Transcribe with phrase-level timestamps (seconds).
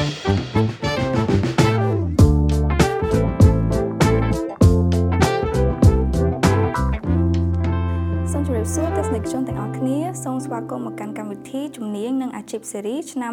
[0.00, 0.06] សូ
[8.40, 13.32] មជម្រាបសួរទស្សនិកជនទាំងអស់គ្នាសូមស្វាគមន៍មកកាន់កម្មវិធីជំនាញនិងអាជីពស៊េរីឆ្នាំ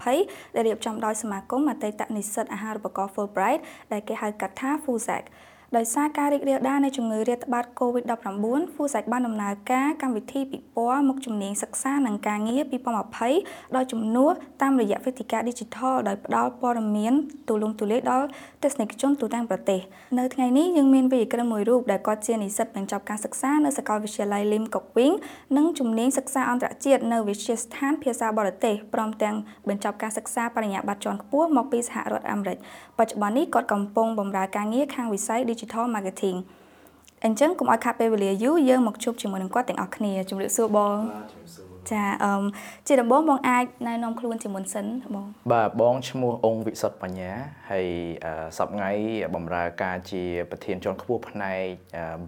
[0.00, 3.60] 2020ដែលរៀបចំដោយសមាគមអតីតនិស្សិតអាហារូបករណ៍ Fulbright
[3.92, 5.24] ដែលគេហៅកាត់ថា FUSAC
[5.76, 12.62] ដោយសារការរីករាលដាលនៃជំងឺរាតត្បាត COVID-19 FUSAC បានដំណើរការកម្មវិធីពិព័រណ៍មុខជំនាញសិក្សានិងការងារ
[13.20, 14.32] 2020ដោយជំនួស
[14.62, 17.14] តាមរយៈវេទិកា Digital ដោយផ្ដល់ព័ត៌មាន
[17.48, 18.26] ទូលំទូលាយដល់
[18.62, 19.80] ទស្សនិកជនទូទាំងប្រទេស
[20.18, 25.14] នៅថ្ងៃនេះយើងមានវិទ្យាក្រឹមមួយរូបដែលគាត់ជានិស្សិតបញ្ចប់ការសិក្សានៅសាកលវិទ្យាល័យ Lim Kok Wing
[25.56, 29.36] និងជំនាញសិក្សាអន្តរជាតិនៅវិទ្យាស្ថានភាសាបរទេសព្រមទាំង
[29.68, 32.58] បញ្ចប់ការសិក្សាបរិញ្ញាបត្រជាន់ខ្ពស់មកពីសហរដ្ឋអាមេរិក
[32.98, 35.63] បច្ចុប្បន្ននេះគាត់កំពុងបម្រើការងារខាងវិស័យ Digital
[35.94, 36.38] Marketing
[37.24, 42.44] អញ្ចឹងកុំឲ្យខាត់ពេលវេលាយូរយើងមកជួបជាមួយនឹងគាត់ទាំងអស់គ្នាជំរាបសួរបងបាទជំរាបសួរចាអឺ
[42.86, 47.32] ជាដំបូងបងអាចណែនាំខ្លួនជាមុនសិនបងបាទបងឈ្មោះអង្គវិសុទ្ធបញ្ញា
[47.70, 47.86] ហើយ
[48.58, 48.90] សប្ងៃ
[49.34, 51.62] បម្រើការជា ប្រធានជាន់ខ្ពស់ផ្នែក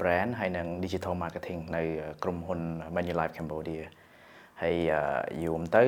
[0.00, 1.83] brand ហើយនិង digital marketing នៅ
[2.23, 2.61] ក្រុមហ៊ុន
[2.95, 3.84] Manulife Cambodia
[4.62, 4.77] ហើយ
[5.45, 5.84] យូរទៅ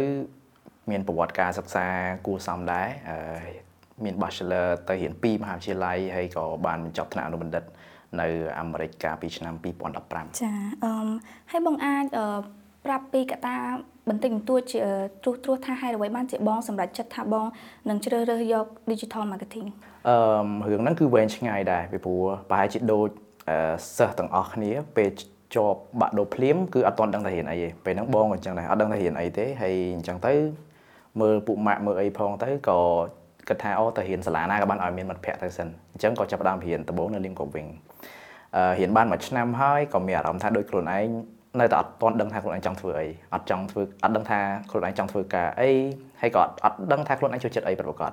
[0.90, 1.86] មានប្រវត្តិការសិក្សា
[2.27, 2.88] គួរសមដែរ
[4.04, 7.64] មាន bachelor ទៅរៀន2មហាវិទ្យាល័យហើយក៏បានបញ្ចប់ថ្នាក់អនុបណ្ឌិត
[8.20, 8.27] នៅ
[8.58, 9.55] អាមេរិកកាលពីឆ្នាំ
[9.98, 10.52] 2015ចា
[10.84, 10.92] អឺ
[11.50, 12.05] ហើយបងអាច
[12.84, 13.56] ប្រាប់ពីកត្តា
[14.08, 14.80] បន្តិចបន្តួចជា
[15.22, 17.46] ត្រួសត្រាសថាហេតុអ្វីបានជាបងសម្រេចចិត្តថាបង
[17.88, 19.66] នឹងជ្រើសរើសយក digital marketing
[20.08, 23.08] អឺរឿងហ្នឹងគឺវែងឆ្ងាយដែរពីព្រោះប្រហែលជាដូច
[23.96, 25.10] សិស្សទាំងអស់គ្នាពេល
[25.55, 30.34] ជាប់បាក់ដូរភ្លាមគឺអត់ទាន់ដឹងថារៀនអីទេពេលហ្នឹងបងក៏អញ្ចឹងដែរអត់ដឹងថារៀនអីទេហើយអញ្ចឹងទៅ
[31.20, 32.78] មើលពួកម៉ាក់មើលអីផងទៅក៏
[33.48, 37.66] គិតថាអូទៅរៀនសាលាណាក៏បានឲ្យមានមិត្តភ័ក្តិទៅសិនអញ្ចឹងក៏ចាប់ផ្ដើមរៀនដំបូងនៅលីមកវិញ
[38.56, 41.06] អឺរៀនបានមួយឆ្នាំហើយក៏មានអារម្មណ៍ថាដូចខ្លួនឯង
[41.60, 44.38] នៅតែអត់ទាន់ដឹងថាខ្លួនឯងចង់ធ្វើអីអត់ចង់ធ្វើអត់ដឹងថា
[44.70, 45.70] ខ្លួនឯងចង់ធ្វើការអី
[46.20, 48.12] ហើយក៏អត់ដឹងថាខ្លួនឯងចូលចិត្តអីប្រកប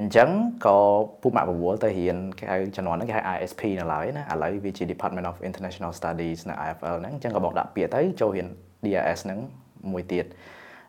[0.00, 0.28] អញ្ចឹង
[0.66, 0.78] ក៏
[1.22, 8.46] ពូម៉ាក់បវល់ទៅរៀនគេហៅជំនាន់ហ្នឹងគេហៅ ISP នៅឡើយណាឥឡូវវាជា Department of International Studies នៅ IFL ហ្នឹងអញ្ចឹងក៏បងដាក់ពាក្យទៅចូលរៀន
[8.84, 9.38] DRS ហ្នឹង
[9.92, 10.26] មួយទៀត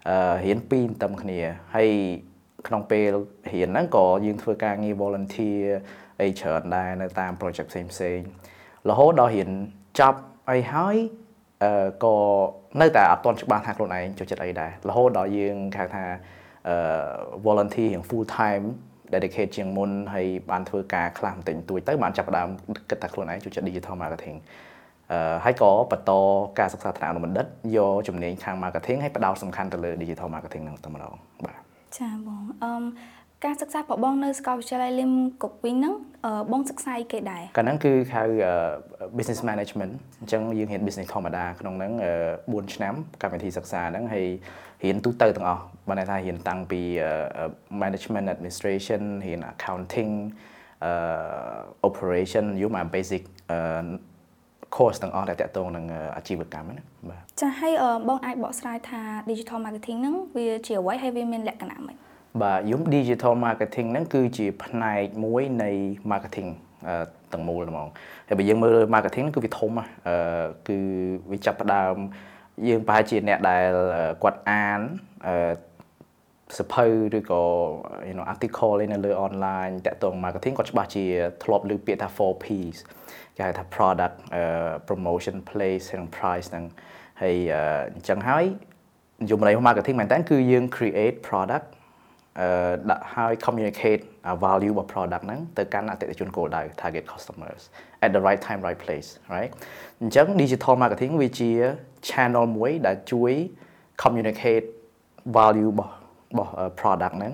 [0.09, 1.39] អឺរៀនពីរទៅគ្នា
[1.75, 1.89] ហើយ
[2.67, 3.11] ក្នុងពេល
[3.51, 5.63] រៀនហ្នឹងក៏យើងធ្វើការងារ volunteer
[6.21, 8.19] អីច្រើនដែរនៅតាម project ផ្សេងផ្សេង
[8.89, 9.49] រហូតដល់រៀន
[9.99, 10.95] ចប់អីហើយ
[11.63, 12.15] អឺក៏
[12.81, 16.05] នៅតែអត់ទាន់ច្បាស់ថាខ្លួនឯងចូលចិត្តអីដែររហូតដល់យើងគេថា
[16.67, 16.75] អឺ
[17.45, 18.65] volunteer រៀង full time
[19.13, 22.47] dedicate ជាងមុនហើយបានធ្វើការខ្លះបន្តិចបន្តួចទៅបានចាប់ផ្ដើម
[22.89, 24.37] គិតថាខ្លួនឯងចូលចិត្ត digital marketing
[25.11, 26.11] អឺហើយក៏បន្ត
[26.59, 31.13] ការសិក្សាថ្នាក់អនុបណ្ឌិតយកជំនាញខាង marketing ហើយផ្ដោតសំខាន់ទៅលើ digital marketing ហ្នឹងតែម្ដង
[31.45, 32.71] បាទ ចាបងអឺ
[33.45, 35.11] ការសិក្សារបស់បងនៅសាកលវិទ្យាល័យលឹម
[35.43, 35.93] កុកវិញហ្នឹង
[36.51, 38.23] បងសិក្សាអីគេដែរកាលហ្នឹងគឺហៅ
[39.17, 41.93] business management អញ្ចឹងយើងរៀន business ធម្មតាក្នុងហ្នឹង
[42.33, 44.27] 4ឆ្នាំកម្មវិធីសិក្សាហ្នឹងហើយ
[44.83, 46.81] រៀនទូទៅទាំងអស់បានន័យថារៀនតាំងពី
[47.81, 50.13] management administration រៀន accounting
[51.87, 53.23] operation យូរមក basic
[54.75, 55.85] course ទាំងអស់ដែលតាក់ទងនឹង
[56.17, 57.73] អាជីវកម្មណាបាទចាហើយ
[58.07, 61.95] បងអាចបកស្រាយថា digital marketing ហ្នឹងវាជាអ្វីហើយវាមានលក្ខណៈម៉េច
[62.41, 65.69] បាទយំ digital marketing ហ្នឹងគឺជាផ្នែកមួយនៃ
[66.11, 66.49] marketing
[67.33, 67.87] ទាំងមូលហ្មង
[68.27, 69.85] ហើយបើយើងមើល marketing គឺវាធំអឺ
[70.67, 70.77] គឺ
[71.31, 71.95] វាចាប់ផ្ដើម
[72.67, 73.69] យើងប្រហែលជាអ្នកដែល
[74.23, 74.79] គាត់អាន
[75.27, 75.53] អឺ
[76.57, 76.85] សភៅ
[77.17, 77.41] ឬក៏
[78.09, 81.05] you know article នៅលើ online តាក់ទង marketing គាត់ច្បាស់ជា
[81.43, 82.77] ធ្លាប់ឮពាក្យថា 4Ps
[83.37, 84.15] គេហៅថា product
[84.87, 86.65] promotion place and price ហ្នឹង
[87.21, 87.35] ហើយ
[87.93, 88.45] អញ្ចឹងហើយ
[89.29, 91.65] យមន័យ marketing មែនតើគឺយើង create product
[92.89, 94.03] ដាក់ឲ្យ communicate
[94.43, 97.61] value របស់ product ហ្នឹងទៅកាន់អតិថិជនគោលដៅ target customers
[98.05, 99.51] at the right time right place right
[100.01, 101.51] អញ្ចឹង digital marketing វាជា
[102.09, 103.33] channel មួយដែលជួយ
[104.03, 104.65] communicate
[105.37, 105.98] value របស់
[106.31, 107.33] របស់ product ហ្នឹង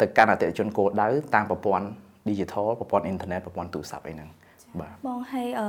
[0.00, 1.86] ទៅកាន់អតិថិជនគោលដៅតាមប្រព័ន្ធ
[2.30, 4.28] digital ប្រព័ន្ធ internet ប្រព័ន្ធទូរស័ព្ទអីហ្នឹង
[4.80, 5.68] បាទបងហើយអឺ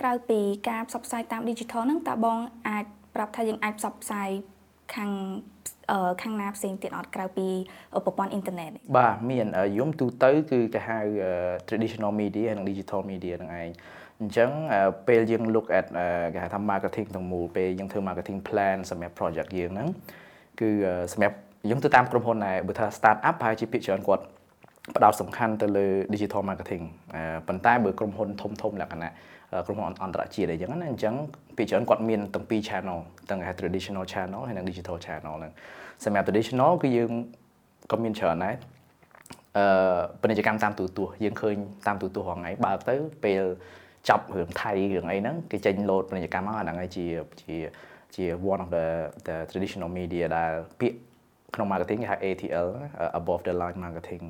[0.00, 2.84] ក្រៅពីការផ្សព្វផ្សាយតាម digital ហ្នឹងតើបងអាច
[3.14, 4.28] ប្រាប់ថាយើងអាចផ្សព្វផ្សាយ
[4.94, 5.10] ខាង
[6.22, 7.48] ខាងណាផ្សេងទៀតអត់ក្រៅពី
[8.04, 9.46] ប្រព័ន្ធអ៊ីនធឺណិតបាទមាន
[9.78, 10.98] យំទូទៅគឺគេហៅ
[11.68, 13.70] traditional media និង digital media ហ្នឹងឯង
[14.20, 14.50] អញ្ចឹង
[15.08, 15.86] ពេលយើង look at
[16.34, 19.88] គេហៅថា marketing ទាំងមូលពេលយើងធ្វើ marketing plan សម្រាប់ project យើងហ្នឹង
[20.60, 20.68] គឺ
[21.12, 21.36] សម្រាប់
[21.68, 24.24] យើងទៅតាមក្រុមហ៊ុនដែរបើថា start up ប្រហែលជាភាគច្រើនគាត់
[24.96, 26.84] ផ្ដោតសំខាន់ទៅលើ digital marketing
[27.48, 29.10] ប៉ុន្តែបើក្រុមហ៊ុនធំធំលក្ខណៈ
[29.66, 31.14] ក្រុមហ៊ុនអន្តរជាតិអីចឹងណាអញ្ចឹង
[31.56, 32.98] ពីច្រើនគាត់មានទាំងពីរ channel
[33.30, 35.52] ទាំង traditional channel ហើយនិង digital channel ហ្នឹង
[36.04, 37.10] សម្រាប់ traditional គឺយើង
[37.90, 38.54] ក៏មានច្រើនដែរ
[39.56, 43.44] អឺពាណិជ្ជកម្មតាមទូរទស្សន៍យើងឃើញតាមទូរទស្សន៍រាល់ថ្ងៃបើកទៅពេល
[44.08, 47.06] ចាប់រឿងថៃរឿងអីហ្នឹងគេចេញលោតពាណិជ្ជកម្មមកអាហ្នឹងហើយជា
[47.42, 47.56] ជា
[48.14, 48.86] ជា one of the
[49.26, 50.98] the traditional media ដែលពាក្យ
[51.54, 52.68] ក្នុង marketing គេហៅ ATL
[53.20, 54.24] above the line marketing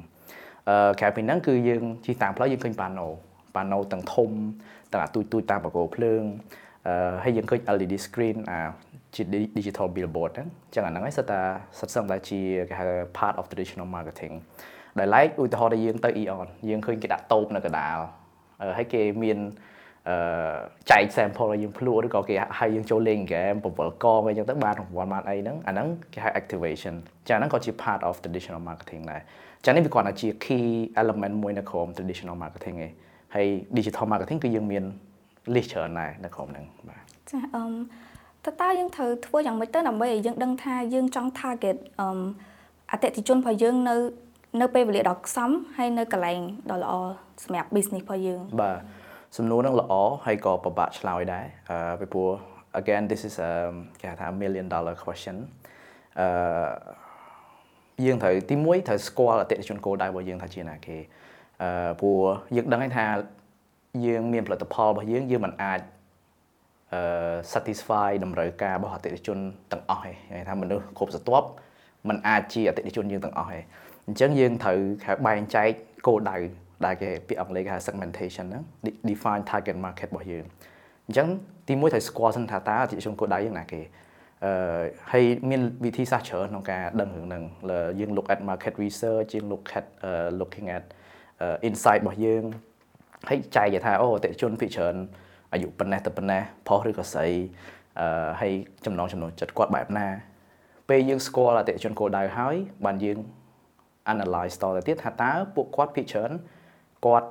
[0.68, 3.08] អឺក្រៅពីហ្នឹងគឺយើងជិះតាមផ្លូវយើងឃើញប៉ាណូ
[3.56, 4.30] ប៉ាណូទាំងធំ
[4.92, 6.22] ទាំងអាទូចទូចតាមបកគោភ្លើង
[6.88, 8.60] អឺហើយយើងឃើញ LED screen អា
[9.14, 9.22] ជា
[9.58, 11.40] digital billboard ហ្នឹងអញ្ចឹងអាហ្នឹងឯងសិតតា
[11.78, 12.86] សិតសឹងតែជាគេហៅ
[13.18, 14.34] part of traditional marketing
[14.98, 17.98] ដែល like ឧទាហរណ៍ដែលយើងទៅ Eon យើងឃើញគេដាក់តូបនៅកណ្ដាល
[18.76, 19.69] ហើយគេមានអឺ
[20.90, 26.94] ចែក sample ឲ្យយើងភ្លក់ឬក៏គេឲ្យយើងចូលលេងហ្គេមបង្វិលកងអីចឹងទៅបានរង្វាន់បានអីហ្នឹងអាហ្នឹងគេហៅ activation
[27.28, 29.20] ចាហ្នឹងក៏ជា part of traditional marketing ដែរ
[29.64, 30.66] ចានេះវាគាត់ថាជា key
[31.00, 32.92] element មួយនៅក្នុង traditional marketing ឯង
[33.34, 34.84] ហើយ digital marketing គឺយើងមាន
[35.54, 37.64] list ច្រើនដែរនៅក្នុងហ្នឹងបាទចាអឺ
[38.44, 42.08] តើតើយើងត្រូវធ្វើយ៉ាងម៉េចទៅដើម្បីឲ្យយើងដឹងថាយើងចង់ target អឺ
[42.92, 43.96] អតិថិជនរបស់យើងនៅ
[44.60, 46.92] នៅពេលវេលាដ៏ខ្សំហើយនៅកន្លែងដ៏ល្អ
[47.44, 48.78] សម្រាប់ business របស់យើងបាទ
[49.36, 49.92] សំណួរហ្នឹងល្អ
[50.26, 52.30] ហើយក៏ពិបាកឆ្លើយដែរអឺពីព្រោះ
[52.80, 53.50] again this is a
[54.00, 55.36] គេហៅថា million dollar question
[56.20, 56.26] អឺ
[58.04, 60.96] យើងត្រូវទីមួយត្រូវស្គាល់អតិថិជនគោលដៅរបស់យើងថាជាណាគេ
[61.62, 62.22] អឺព្រោះ
[62.56, 63.06] យើងដឹងថា
[64.06, 65.80] យើងមានផលិតផលរបស់យើងយើងមិនអាច
[66.92, 67.00] អឺ
[67.52, 69.38] satisfy តម្រូវការរបស់អតិថិជន
[69.72, 71.48] ទាំងអស់ទេគេថាមនុស្សគ្រប់ស្រទាប់
[72.08, 73.58] มันអាចជាអតិថិជនយើងទាំងអស់ទេ
[74.06, 74.78] អញ្ចឹងយើងត្រូវ
[75.26, 75.70] បែងចែក
[76.06, 76.38] គោលដៅ
[76.84, 78.62] ដែលគេពាក្យអង់គ្លេសគេហៅ segmentation ហ្នឹង
[79.10, 80.44] define target market របស់យើង
[81.06, 81.28] អញ្ចឹង
[81.68, 83.80] ទីមួយត្រូវស្គាល់សិនថាតើអតិថិជនគោលដៅយើងណាគេ
[84.44, 84.82] អឺ
[85.12, 87.42] ហើយមានវិធីសាស្ត្រច្រើនក្នុងការដឹងរឿងហ្នឹង
[88.00, 90.84] យើង look at market research យើង look at uh, looking at
[91.44, 92.42] uh, insight របស់យើង
[93.28, 94.96] ហើយចែកថាអូអតិថិជនភាគច្រើន
[95.52, 97.28] អាយុប៉ុណ្ណេះទៅប៉ុណ្ណេះប្រុសឬក៏ស្រី
[98.00, 98.52] អឺហើយ
[98.86, 100.06] ចំណងចំណូលចិត្តគាត់បែបណា
[100.88, 103.18] ពេលយើងស្គាល់អតិថិជនគោលដៅហើយបានយើង
[104.12, 106.30] analyze តទៅទៀតថាតើពួកគាត់ភាគច្រើន
[107.04, 107.28] គាត់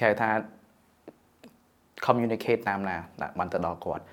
[0.00, 0.30] គេហៅថា
[2.06, 2.96] communicate តាមណា
[3.38, 4.04] បានទៅដល់គាត់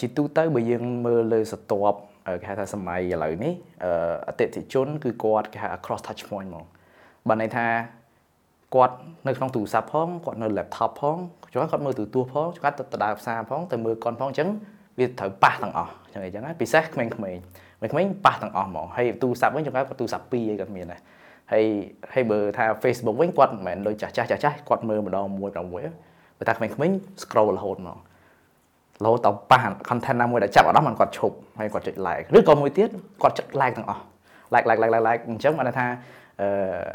[0.00, 1.94] ជាទូទៅបើយើងមើលលើសតប
[2.40, 3.54] គេហៅថាសម័យឥឡូវនេះ
[4.28, 6.64] អតិថិជនគឺគាត់គេហៅ cross touch point ហ្មង
[7.28, 7.66] បានន័យថា
[8.74, 8.96] គាត់
[9.26, 14.48] នៅក្នុងទូរស័ព្ទផងគាត់នៅ laptop ផងគាត់គាត់មើលទូរទស្សន៍ផងគាត់ទៅដើរផ្សារផងទៅមើលកុនផងអញ្ចឹង
[14.98, 21.00] វាត្រូវប៉ះទាំងអស់អញ្ចឹងអញ្ចឹងពិសេសក្មេងៗក្មេងៗប៉ះទាំងអស់ហ្មងហើយទូរស័ព្ទវិញចង្កគាត់ទូរស័ព្ទ2អីគាត់មានដែរ
[21.52, 21.64] ហើយ
[22.14, 27.98] ហើយបើថា Facebook វិញគាត់មិនមែនដូចចាស់ចាស់ចាស់ចាស់គាត់មើលម្ដងមួយ6បើថាក្មេងៗ scroll រហូតមក
[29.04, 32.88] រហូតដល់ប៉ះ content ណាមួយដែលចាប់អារម្មណ៍គាត់ឈប់ហើយគាត់ចុច like ឬក៏មួយទៀត
[33.22, 34.02] គាត់ចុច like ទាំងអស់
[34.54, 35.86] like like like like like អញ្ចឹងបានថា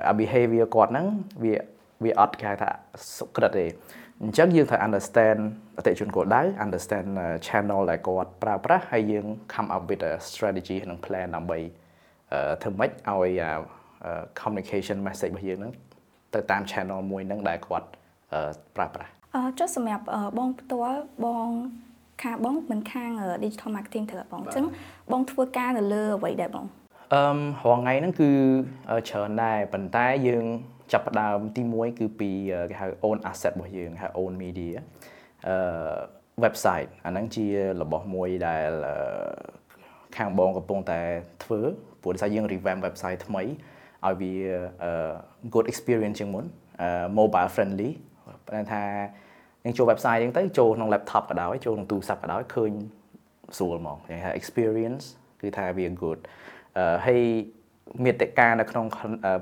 [0.08, 1.06] អឺ behavior គាត់ហ្នឹង
[1.44, 1.54] វា
[2.04, 2.70] វាអត់គេថា
[3.18, 3.66] សុក្រិតទេ
[4.24, 5.42] អញ្ចឹងយើងត្រូវ understand
[5.78, 7.10] អតិថិជនគោលដៅ understand
[7.48, 11.60] channel ដែលគាត់ប្រើប្រាស់ហើយយើង come up with a strategy និង plan ដើម្បី
[12.62, 13.42] ធ្វើម៉េចឲ្យ
[14.42, 15.74] communication message របស់យើងហ្នឹង
[16.34, 17.88] ទៅតាម channel មួយហ្នឹងដែលគាត់
[18.76, 20.04] ប្រើប្រាស់អឺចុះសម្រាប់
[20.38, 21.48] បងផ្ទាល់បង
[22.24, 23.12] ខាងបងមិនខាង
[23.44, 24.66] digital marketing ទេបងអញ្ចឹង
[25.12, 26.66] បងធ្វើការនៅលើអ្វីដែរបង
[27.14, 27.22] អឺ
[27.70, 28.30] រងថ្ងៃហ្នឹងគឺ
[29.10, 30.46] ច្រើនដែរប៉ុន្តែយើង
[30.92, 32.30] ចាប់ផ្ដើមទី1គឺពី
[32.70, 34.76] គេហៅ own asset របស់យើងហៅ own media
[35.48, 35.56] អឺ
[36.44, 37.46] website អាហ្នឹងជា
[37.82, 38.70] របស់មួយដែល
[40.18, 41.00] ខាងបងកំពុងតែ
[41.44, 41.60] ធ្វើ
[42.02, 43.44] ព្រោះដោយសារយើង revamp website ថ្មី
[44.06, 44.34] ឲ្យវា
[45.54, 46.46] good experience ជាងមុន
[47.20, 47.92] mobile friendly
[48.46, 48.84] ប៉ុន្តែថា
[49.64, 52.72] យើងចូល website យើងទៅចូលក្នុង laptop ក៏ដោយចូលក្នុងទូរស័ព្ទក៏ដោយឃើញ
[53.58, 55.06] ស្រួលហ្មងគេថា experience
[55.42, 56.20] គឺថាវា good
[57.06, 57.22] ហើយ
[58.04, 58.86] មេតិកានៅក្នុង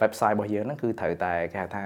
[0.03, 1.83] website របស់យើងហ្នឹងគឺត្រូវតែគេហៅថា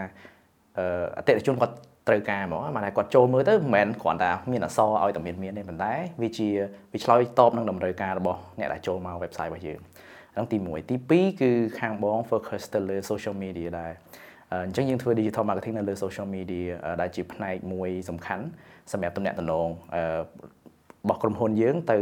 [1.17, 1.75] អតិថិជនគាត់
[2.07, 6.47] ត្រូវការហ្មងមកតែគាត់ចូលមើលទៅមិនមែនគ្រាន់តែមានអក្សរឲ្យតែមានមានទេប៉ុន្តែវាជា
[6.93, 9.79] វាឆ្លើយតបនឹងតម្រូវការរបស់អ្នកដែលចូលមក website របស់យើង
[10.33, 13.91] ហ្នឹងទី1ទី2គឺខាងបង focus ទៅលើ social media ដែរ
[14.51, 16.67] អញ្ចឹងយើងធ្វើ digital marketing នៅលើ social media
[17.01, 18.45] ដែលជាផ្នែកមួយសំខាន់
[18.91, 21.97] សម្រាប់ទំនាក់ទំនងរបស់ក្រុមហ៊ុនយើងទៅ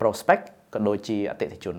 [0.00, 0.44] prospect
[0.74, 1.76] ក៏ដូចជាអតិថិជន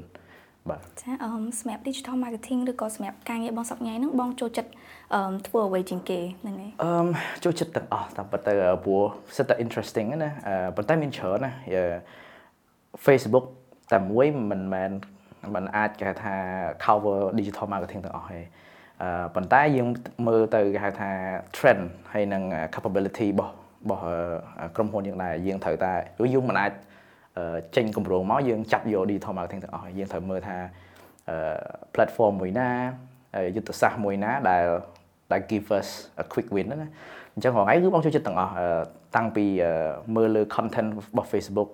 [0.69, 4.71] បាទចាអឺសម្រាប់ digital marketing ឬក៏សម្រាប់ការងារបងសប្តាហ៍ហ្នឹងបងចូលចិត្ត
[5.15, 8.53] អឺធ្វើអ្វីជាងគេហ្នឹងហើយអឺចូលចិត្តទាំងអស់តាមពិតទៅ
[8.85, 9.03] ព្រោះ
[9.37, 10.31] សិតតែ interesting ណា
[10.75, 11.51] ប៉ុន្តែមានច្រើនណា
[13.05, 13.45] Facebook
[13.93, 14.91] តែមួយមិនមែន
[15.53, 16.35] มันអាចគេហៅថា
[16.83, 18.41] cover digital marketing ទាំងអស់ទេ
[19.01, 19.87] អឺប៉ុន្តែយើង
[20.27, 21.09] មើលទៅគេហៅថា
[21.55, 21.81] trend
[22.13, 22.43] ហើយនឹង
[22.75, 24.01] capability របស់របស់
[24.75, 25.93] ក្រុមហ៊ុនយើងដែរយើងត្រូវតែ
[26.33, 26.71] យើងមិនអាច
[27.75, 30.57] ចេញគម្រោងមកយើងចាប់យក digital marketing ទាំងអស់យើងត្រូវមើលថា
[31.95, 32.69] platform មួយណា
[33.55, 34.65] យុទ្ធសាស្ត្រមួយណាដែល
[35.31, 35.89] ដែល give us
[36.23, 36.89] a quick win ណា
[37.33, 38.53] អញ្ចឹងថ្ងៃគឺបងចូលចិត្តទាំងអស់
[39.15, 39.45] តាំងពី
[40.15, 41.69] មើលលើ content របស់ Facebook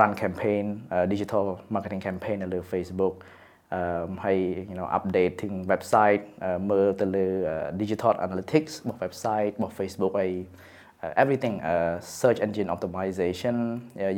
[0.00, 1.44] run campaign uh, digital
[1.74, 3.14] marketing campaign នៅលើ Facebook
[3.74, 4.38] អឺហើយ
[4.70, 6.22] you know updating website
[6.70, 7.26] មើលទៅលើ
[7.82, 10.32] digital analytics របស់ website របស់ Facebook ហើយ
[11.22, 13.56] everything uh, search engine optimization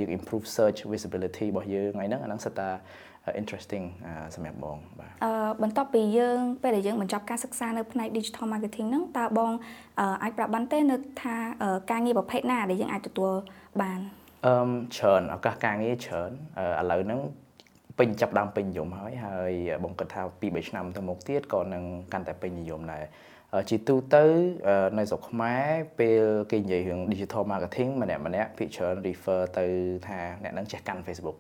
[0.00, 2.68] យើង improve search visibility របស់យើងថ្ងៃហ្នឹងអាហ្នឹងសិតតា
[3.40, 3.84] interesting
[4.34, 5.30] សម្រាប់បងបាទអឺ
[5.62, 9.50] បន្ទាប់ពីយើងពេលដែលយើងបញ្ចប់ការសិក្សានៅផ្នែក digital marketing ហ្នឹងតើបង
[10.22, 11.36] អាចប្រាប់បានទេនៅថា
[11.90, 13.32] ការងារប្រភេទណាដែលយើងអាចទទួល
[13.82, 14.00] បាន
[14.44, 14.54] អឺ
[14.96, 16.30] ច្រើនឱកាសការងារច្រើន
[16.80, 17.20] ឥឡូវហ្នឹង
[17.98, 19.52] ពេញចាប់ដើមពេញនិយមហើយហើយ
[19.84, 23.04] បងគិតថា2 3ឆ្នាំទៅមុខទៀតក៏នឹងកាន់តែពេញនិយមដែរ
[23.70, 24.24] ជាទូទៅ
[24.98, 29.66] នៅស្រុកខ្មែរពេលគេនិយាយរឿង digital marketing ម្នាក់ម្នាក់ភាគច្រើន refer ទៅ
[30.06, 31.38] ថាអ្នកនឹងចេះកាន់ Facebook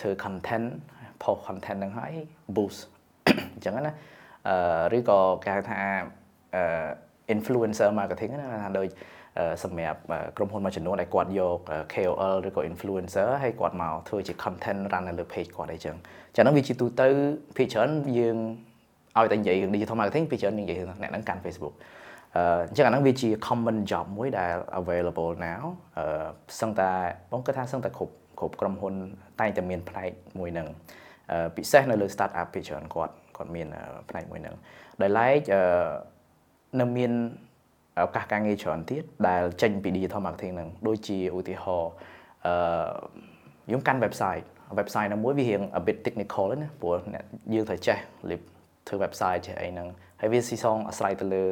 [0.00, 0.68] ធ្វើ content
[1.22, 2.12] post content នឹងហើយ
[2.56, 2.80] boost
[3.54, 3.92] អញ្ចឹងណា
[4.48, 5.78] អឺឬក៏គេហៅថា
[6.54, 6.62] អឺ
[7.34, 8.88] influencer marketing ណាថាដូច
[9.64, 10.00] សម្រាប់
[10.36, 11.58] ក្រុមហ៊ុនមួយចំនួនដែលគាត់យក
[11.94, 15.96] KOL ឬក៏ influencer ហើយគាត់មកធ្វើជា content run នៅលើ page គាត់អីចឹង
[16.36, 17.08] ចឹងហ្នឹងវាជាទូទៅ
[17.56, 18.36] ភាគច្រើនយើង
[19.18, 21.74] ឲ្យតែនិយាយរឿង digital marketing ភាគច្រើននិយាយរឿងអ្នកហ្នឹងកាន់ Facebook
[22.36, 22.38] អ
[22.72, 25.62] ញ្ចឹងអាហ្នឹងវាជា common job មួយដែល available now
[25.98, 26.26] អឺ
[26.60, 26.90] សឹងតែ
[27.32, 28.94] បងគិតថាសឹងតែគ្រប់គ្រប់ក្រុមហ៊ុន
[29.40, 30.68] តែងតែមានផ្នែកមួយហ្នឹង
[31.56, 33.68] ពិសេសនៅលើ start up ភាគច្រើនគាត់គាត់មាន
[34.08, 34.56] ផ្នែកមួយហ្នឹង
[35.02, 35.40] ដោយឡែក
[36.80, 37.12] នៅមាន
[38.00, 41.92] ឱកាសការងារច្រើនទៀតដែលចេញពី digital marketing ហ្នឹងដូចជាឧទាហរណ៍
[42.46, 42.54] អឺ
[43.66, 44.44] ខ្ញុំកាន់ website
[44.80, 47.24] website ណាមួយវារៀង a bit technical ណាព្រោះអ្នក
[47.54, 47.98] យើងត្រូវចេះ
[48.88, 49.88] ធ្វើ website ចេះអីហ្នឹង
[50.20, 51.42] ហើយវាស៊ីសងអាស្រ័យទៅលើ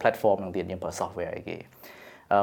[0.00, 1.56] platform ហ្នឹងទៀតយើងប្រើ software អីគេ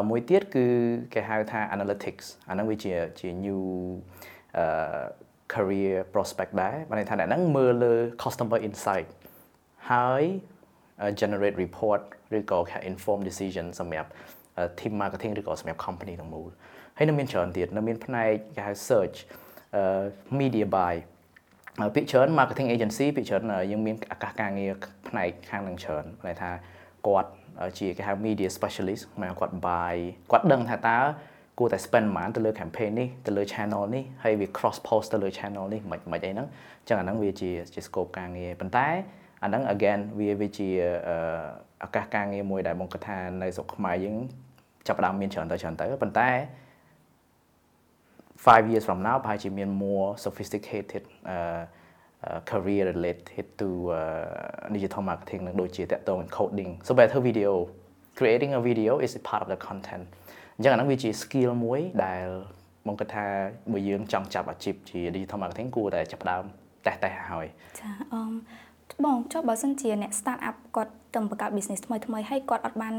[0.10, 0.66] មួយទៀតគឺ
[1.14, 3.62] គេហៅថា analytics អាហ្នឹងវាជាជា new
[5.54, 9.08] career prospect ដែរបានន័យថាអ្នកហ្នឹងមើលលើ customer insight
[9.92, 10.24] ហើយ
[11.22, 12.02] generate report
[12.38, 12.60] ឬក៏
[12.92, 14.10] inform decision សម្រាប់
[14.80, 16.50] team marketing ឬក៏សម្រាប់ company ទាំងមូល
[16.98, 19.18] ហើយនៅមានច្រើនទៀតនៅមានផ្នែកគេហៅ search
[20.40, 20.96] media buy
[21.96, 24.72] ពីច្រើន marketing agency ពីច្រើនយើងមានឱកាសការងារ
[25.08, 26.52] ផ្នែកខាងនឹងច្រើនន័យថា
[27.08, 27.30] គាត់
[27.80, 29.96] ជាគេហៅ media specialist មកគាត់ buy
[30.32, 31.00] គាត់ដឹងថាតើ
[31.60, 36.48] គួរតែ spend ប៉ុន្មានទៅលើ campaign នេះទៅលើ channel នេះហើយវា cross post ទៅលើ channel នេះមិនមិនអីហ្នឹង
[36.80, 38.88] អញ្ចឹងអាហ្នឹងវាជាជា scope ការងារប៉ុន្តែ
[39.44, 40.70] អាហ្នឹង again វាវាជា
[41.84, 44.16] ឱកាសការងារមួយដែលបងគិតថានៅស្រុកខ្មែរយើង
[44.88, 46.30] ចាប់ផ្ដើមមានច្រើនទៅច្រើនទៅប៉ុន្តែ
[48.46, 51.04] 5 years from now ប្រហែលជាមាន more sophisticated
[51.34, 51.64] uh,
[52.28, 53.68] uh, career related to
[54.00, 57.52] uh, digital marketing នឹងដូចជាតកតង coding so better video
[58.18, 60.06] creating a video is a part of the content
[60.56, 62.26] អញ្ចឹងអាហ្នឹងវាជា skill មួយដែល
[62.88, 63.26] មកគិតថា
[63.74, 66.44] បើយើងចង់ចាប់អាជីពជា digital marketing គួរតែចាប់ផ្ដើម
[66.86, 67.46] តេះតេះហើយ
[67.80, 68.22] ចាអឺ
[69.06, 72.96] បងចុះបើសិនជាអ្នក start up គាត់ទៅបង្កើត business ថ្មីថ្មីហើយគាត់អត់បាន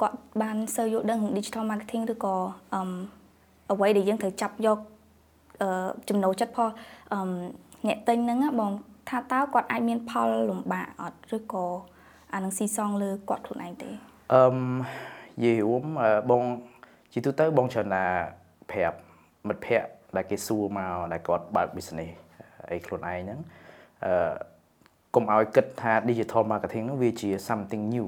[0.00, 2.34] គាត់បានសូវយល់ដឹង digital marketing ឬក៏
[2.74, 2.82] អឺ
[3.72, 4.78] អ្វីដែលយើងត្រូវចាប់យក
[5.62, 6.70] អឺចំណូលចិត្តផង
[7.12, 7.18] អឺ
[7.88, 8.70] អ្នកទិញហ្នឹងបង
[9.08, 11.66] ថាតើគាត់អាចមានផលលំបាកអត់ឬក៏
[12.32, 13.90] អានឹងស៊ីសងលើគាត់ខ្លួនឯងទេ
[14.32, 14.42] អឺ
[15.42, 15.84] យីរួម
[16.30, 16.42] បង
[17.12, 18.04] ជាទូទៅបងច្រើនណា
[18.70, 18.98] ប្រាប់
[19.48, 22.12] មិត្តភ័ក្តិដែលគេសួរមកដែលគាត់បើក business
[22.70, 23.40] អីខ្លួនឯងហ្នឹង
[24.04, 24.32] អឺ
[25.14, 28.06] កុំឲ្យគិតថា digital marketing ហ្នឹងវាជា something new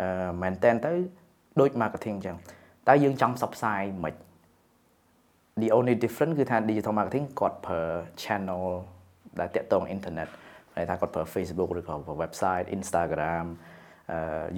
[0.00, 0.92] អឺមែនតើទៅ
[1.60, 2.36] ដូច marketing អញ្ចឹង
[2.86, 4.14] តែយើងចង់ផ្សព្វផ្សាយមិន
[5.62, 7.82] the only difference គឺថា digital marketing គាត់ប្រើ
[8.22, 8.64] channel
[9.40, 10.28] ដែលតាក់ទង internet
[10.76, 13.46] ន័យថាគាត់ប្រើ Facebook ឬក៏ website Instagram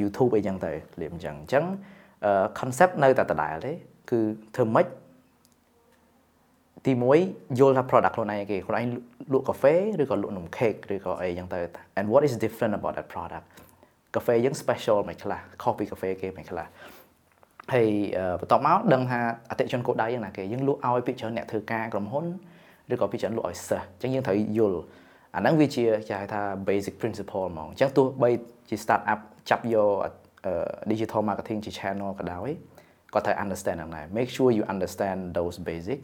[0.00, 1.64] YouTube អីចឹងទៅលៀបអញ្ចឹងអញ្ចឹង
[2.58, 3.72] concept នៅតែដដែលទេ
[4.10, 4.20] គឺ
[4.56, 4.86] ធ្វើម៉េច
[6.86, 6.92] ទី
[7.24, 8.86] 1យល់ថា product ខ្លួនឯងគេខ្លួនឯង
[9.32, 11.60] លក់កាហ្វេឬក៏លក់នំ cake ឬក៏អីចឹងទៅ
[11.98, 13.46] and what is different about that product
[14.14, 16.66] កាហ្វេយើង special មិនខ្លះខុសពីកាហ្វេគេមិនខ្លះ
[17.72, 17.88] ហើយ
[18.40, 19.20] បន្ទាប់មកដឹងថា
[19.50, 22.26] អតិជនគោលដៅយ៉ាងណាគេយើងលក់ឲ្យពីច្រើនអ្នកធ្វើការក្រុមហ៊ុន
[22.92, 24.80] ឬក៏ពីច្រើនលក់ឲ្យសិស្សអញ្ចឹងយើងត្រូវយល់
[25.34, 28.30] អាហ្នឹងវាជាគេហៅថា basic principle ហ្មងអញ្ចឹងទោះបី
[28.68, 29.20] ជា start up
[29.50, 29.90] ចាប់យក
[30.90, 32.48] digital marketing ជា channel ក៏ដោយ
[33.14, 35.98] ក៏ត្រូវ understand ហ្នឹងដែរ make sure you understand those basic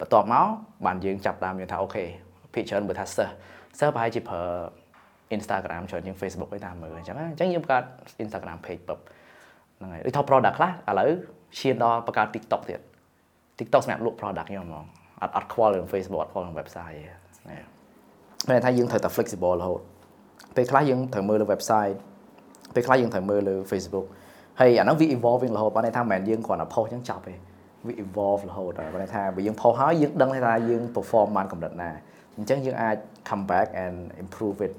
[0.00, 0.46] បន្ទាប់មក
[0.86, 2.04] បានយើងចាប់តាមយើងថាអូខេ
[2.54, 3.32] ភាគច្រើនបើថាសិស្ស
[3.78, 4.42] សិស្សប្រហែលជាប្រើ
[5.36, 7.84] Instagram ច្រើនជាង Facebook ឯតាមមើលអញ្ចឹងអញ្ចឹងយើងបង្កើត
[8.24, 8.98] Instagram page ពឹប
[9.78, 11.10] ហ្នឹងហើយដូចថា product ខ្លះឥឡូវ
[11.58, 12.80] ឈានដល់បង្កើត TikTok ទៀត
[13.58, 14.84] TikTok សម្រាប់លក់ product ខ្ញុំហ្មង
[15.22, 16.98] អត់អត់ខ្វល់រឿង Facebook អត់ខ្វល់រឿង website
[17.48, 17.56] ទេ
[18.48, 19.80] មានថាយើងត្រូវតែ flexible រហូត
[20.56, 21.94] ពេលខ្លះយើងត្រូវមើលលើ website
[22.74, 24.06] ពេលខ្លះយើងត្រូវមើលលើ Facebook
[24.60, 27.34] ហើយអាហ្នឹងវា evolving រហូតបានន័យថាមិនមែនយើងគ្រាន់តែ post អញ្ចឹងចប់ទេ
[27.86, 31.90] វា evolve រហូតហើយបានន័យថាបើយើង post ហើយយើងដឹងថាយើង perform បានកម្រិតណា
[32.36, 32.96] អញ្ចឹងយើងអាច
[33.28, 34.74] come back and improve it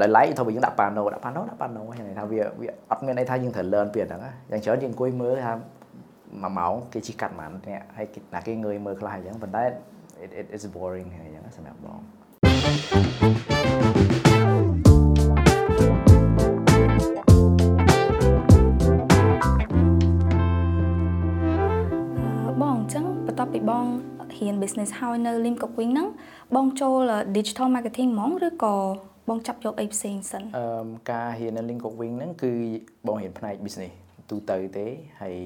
[0.00, 4.20] ដោយឡែកថាបើយើងដាក់ប៉ាណូដាក់ប៉ាណូដាក់ប៉ាណូហ្នឹងថាវាវាអត់មានន័យថាយើងត្រូវ learn ពីអាហ្នឹង
[4.50, 9.64] យ៉ាងច្រើនយើងអង្គុយមើលថាមួយម៉ោងគេជិះកាត់ប៉ុន្មានអ្នកហើយណាគេងើយមើលខ្លះអញ្ចឹងប៉ុន្តែ
[10.24, 12.00] it it is boring អញ្ចឹងសម្រាប់បង
[13.48, 13.51] បង
[24.42, 26.08] ហរៀន business ហើយនៅ Lim Cooking ហ្នឹង
[26.56, 28.74] បងចូល digital marketing ហ្មងឬក៏
[29.28, 32.52] បងចាប់យកអីផ្សេងសិនអឺការរៀននៅ Link Cooking ហ្នឹងគឺ
[33.06, 33.92] បងរៀនផ្នែក business
[34.30, 34.86] ទូទៅទេ
[35.22, 35.36] ហើយ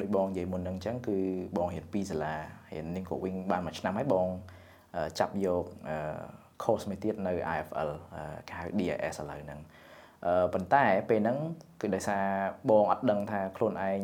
[0.00, 1.16] ដូចបងនិយាយមុនហ្នឹងអញ្ចឹងគឺ
[1.56, 2.34] បងរៀនពីសាលា
[2.72, 4.26] រៀន Link Cooking បានមួយឆ្នាំហើយបង
[5.18, 5.64] ចាប់យក
[6.62, 7.90] course មួយទៀតនៅ IFL
[8.48, 9.60] គេហៅ DIS ឥឡូវហ្នឹង
[10.26, 11.38] អឺប៉ុន្តែពេលហ្នឹង
[11.80, 12.24] គឺដោយសារ
[12.70, 14.00] បងអត់ដឹងថាខ្លួនឯង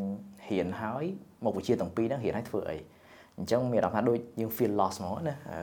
[0.49, 1.05] រៀនហើយ
[1.45, 2.79] មកវិជ្ជាទាំងពីរហ្នឹងរៀនហើយធ្វើអី
[3.39, 5.61] អញ្ចឹងមានអារម្មណ៍ថាដូចយើង feel lost ហ្មងណាអឺ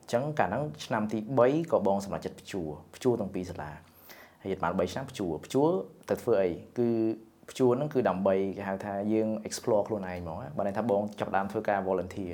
[0.00, 3.70] អញ្ចឹងកាលហ្នឹងឆ្នាំទី3ក៏បងសម្រេចចិត្តព្យួរព្យួរទាំងពីរសាលា
[4.50, 5.68] រៀនបាន3ឆ្នាំព្យួរព្យួរ
[6.08, 6.88] ទៅធ្វើអីគឺ
[7.50, 12.32] ព្យួរហ្នឹងគឺដើម្បីគេហៅថាយើង explore ខ្លួនឯងហ្មងបើន័យថាបងចាប់ដើមធ្វើការ volunteer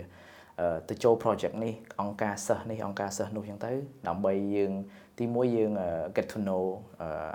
[0.89, 3.73] ទៅចូល project នេះអង្គការសិស្សនេះអង្គការសិស្សនោះអញ្ចឹងទៅ
[4.09, 4.73] ដើម្បីយើង
[5.19, 5.73] ទីមួយយើង
[6.17, 6.65] get to know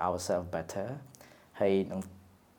[0.06, 0.88] ourselves better
[1.60, 2.02] ហើយនឹង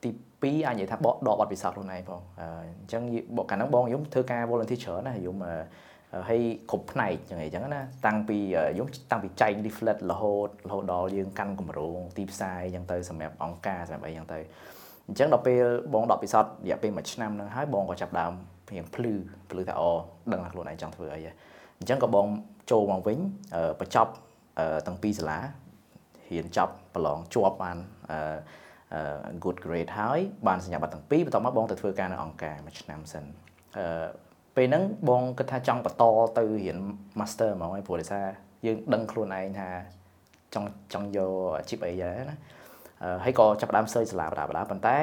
[0.03, 0.09] ទី
[0.45, 2.43] 2អាចនិយាយថាបកដកបទពិសោធន៍ខ្លួនឯងផងអ
[2.85, 3.03] ញ្ចឹង
[3.49, 5.37] កាលហ្នឹងបងខ្ញុំធ្វើការ volunteer ច្រើនណាខ្ញុំ
[6.29, 8.37] ហើយគ្រប់ផ្នែកចឹងអីចឹងណាតាំងពី
[8.73, 14.39] ខ្ញុំតាំងពីចែក leaflet រហូតរហូតដល់យើងកាន់គម្រោងទីផ្សាយចឹងទៅសម្រាប់អង្គការសម្រាប់អីចឹងទៅ
[15.07, 18.33] អញ្ចឹងដល់ពេលបងដកពិសោធន៍រយៈពេល1ឆ្នាំហ្នឹងហើយបងក៏ចាប់ដើម
[18.67, 19.13] ព្រៀងភ្លឺ
[19.49, 19.91] ភ្លឺថាអូ
[20.31, 21.19] ដឹងថាខ្លួនឯងចង់ធ្វើអី
[21.79, 22.27] អញ្ចឹងក៏បង
[22.71, 23.19] ចូលមកវិញ
[23.79, 24.11] បញ្ចប់
[24.87, 25.39] ទាំងពីរសាលា
[26.33, 27.77] រៀនចប់ប្រឡងជាប់បាន
[29.43, 33.23] good grade ហើយបានសញ្ញាបត្រទាំងពីរបន្ទាប់មកបងទៅធ្វើការនៅអង្គការមួយឆ្នាំសិន
[33.77, 34.07] អឺ
[34.55, 36.03] ពេលហ្នឹងបងគិតថាចង់បន្ត
[36.37, 36.77] ទៅរៀន
[37.19, 38.25] master ហ្មងហើយព្រោះដោយសារ
[38.65, 39.69] យើងដឹងខ្លួនឯងថា
[40.53, 42.37] ចង់ចង់យកអាជីពអីដែរណា
[43.23, 44.97] ហើយក៏ចាប់ផ្ដើមសើចសាលាបដាបដាប៉ុន្តែ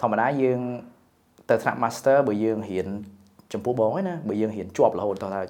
[0.00, 0.60] ធម្មតាយើង
[1.50, 2.88] ទៅថ្នាក់ master បើយើងរៀន
[3.52, 5.40] ចំពោះបងហ្នឹងណាបើយើងរៀនជាប់រហូតដល់ថា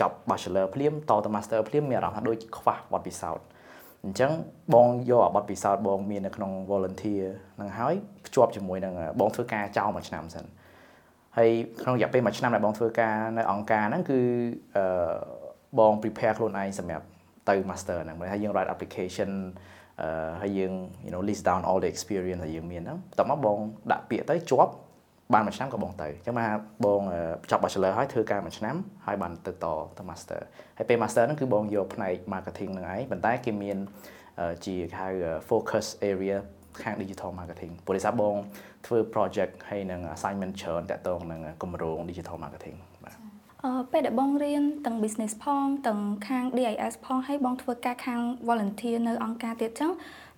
[0.00, 3.44] ចប់ bachelor ភ្លាមតទៅ master ភ្លាមមានអារម្មណ៍ថាដូចខ្វះបទពិសោធន៍
[4.04, 4.32] អញ្ចឹង
[4.74, 7.24] បងយកអាបទពិសោធន៍បងមាននៅក្នុង volunteer
[7.60, 7.94] នឹងហើយ
[8.26, 10.44] ភ្ជាប់ជាមួយនឹងបងធ្វើការចោលមួយឆ្នាំសិន
[11.36, 11.50] ហើយ
[11.82, 14.20] ក្នុងរយៈពេលមួយឆ្នាំដែលបងធ្វើការនៅអង្គការហ្នឹងគឺ
[14.76, 14.84] អឺ
[15.78, 17.06] បង prepare ខ្លួនឯងសម្រាប់
[17.48, 19.30] ទៅ master ហ្នឹងព្រោះថាយើង write application
[20.02, 20.72] អឺហើយយើង
[21.04, 23.58] you know list down all the experience ដែលយើងមានហ្នឹងបន្ទាប់មកបង
[23.92, 24.72] ដាក់ពាក្យទៅជាប់
[25.34, 27.02] បានមួយឆ្នាំក៏បងទៅអញ្ចឹងមកបង
[27.50, 29.66] ចប់ bachelor ហើយធ្វើការមួយឆ្នាំហើយបានទៅត
[29.98, 30.40] ទៅ master
[30.76, 33.78] ហើយពេល master ហ្នឹងគឺបងយកផ្នែក marketing ហ្នឹងឯងប៉ុន្តែគេមាន
[34.66, 35.08] ជាគេហៅ
[35.48, 36.36] focus area
[36.82, 38.34] ខាង digital marketing ព្រោះដោយសារបង
[38.86, 43.16] ធ្វើ project ហើយនឹង assignment ច្រើនតាក់ទងនឹងគម្រោង digital marketing បាទ
[43.64, 49.92] អឺពេលដែលបងរៀនទាំង business ផងទាំងខាង DIS ផងហើយបងធ្វើការខាង volunteer នៅអង្គការទៀតចឹង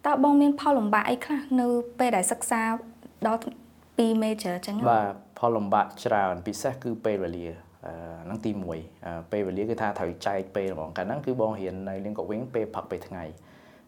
[0.07, 1.67] តើបងមានផលលំបាកអីខ្លះនៅ
[1.99, 2.63] ពេលដែលសិក្សា
[3.27, 3.41] ដល់
[4.01, 7.47] 2 major អញ្ចឹងបាទផលលំបាកច្រើនពិសេសគឺពេលវេលា
[7.87, 7.93] អឺ
[8.25, 8.51] ហ្នឹងទី
[8.91, 13.25] 1ពេលវេលាគឺថាត្រូវចែកពេលហ្មងកាលហ្នឹងគឺបងរៀននៅ Link Wing ពេលផឹកពេលថ្ងៃ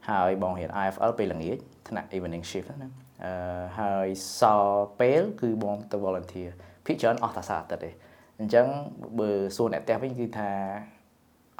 [0.08, 1.56] ហើយបងរៀន IFL ពេលល្ងាច
[1.88, 2.90] ថ្នាក់ evening shift ណា
[3.24, 4.08] អឺហើយ
[4.40, 6.50] សល់ពេលគឺបងទៅ volunteer
[6.86, 7.90] ភាគច្រើនអស់តែសារអាទិត្យទេ
[8.40, 8.66] អញ្ចឹង
[9.18, 10.50] បើសួរអ្នកផ្ទះវិញគឺថា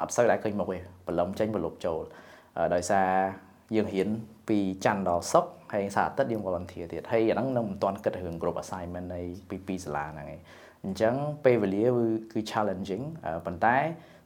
[0.01, 0.77] អត់សូវដែរឃើញមកទេ
[1.07, 2.01] ប្រឡំចេញប្រឡប់ចូល
[2.73, 3.09] ដោយសារ
[3.75, 4.09] យើងរៀន
[4.49, 10.39] ពីច័ន្ទដល់សុក្រ ហើយសារអាទិត្យយើង volunteer ទៀតហើយអាហ្នឹងនឹងមិនទាន់គិតរឿង group assignment នៃពីពីសាលាហ្នឹងឯង
[10.85, 11.13] អញ្ចឹង
[11.45, 11.85] ពេលវេលា
[12.31, 13.03] គឺ challenging
[13.45, 13.75] ប៉ុន្តែ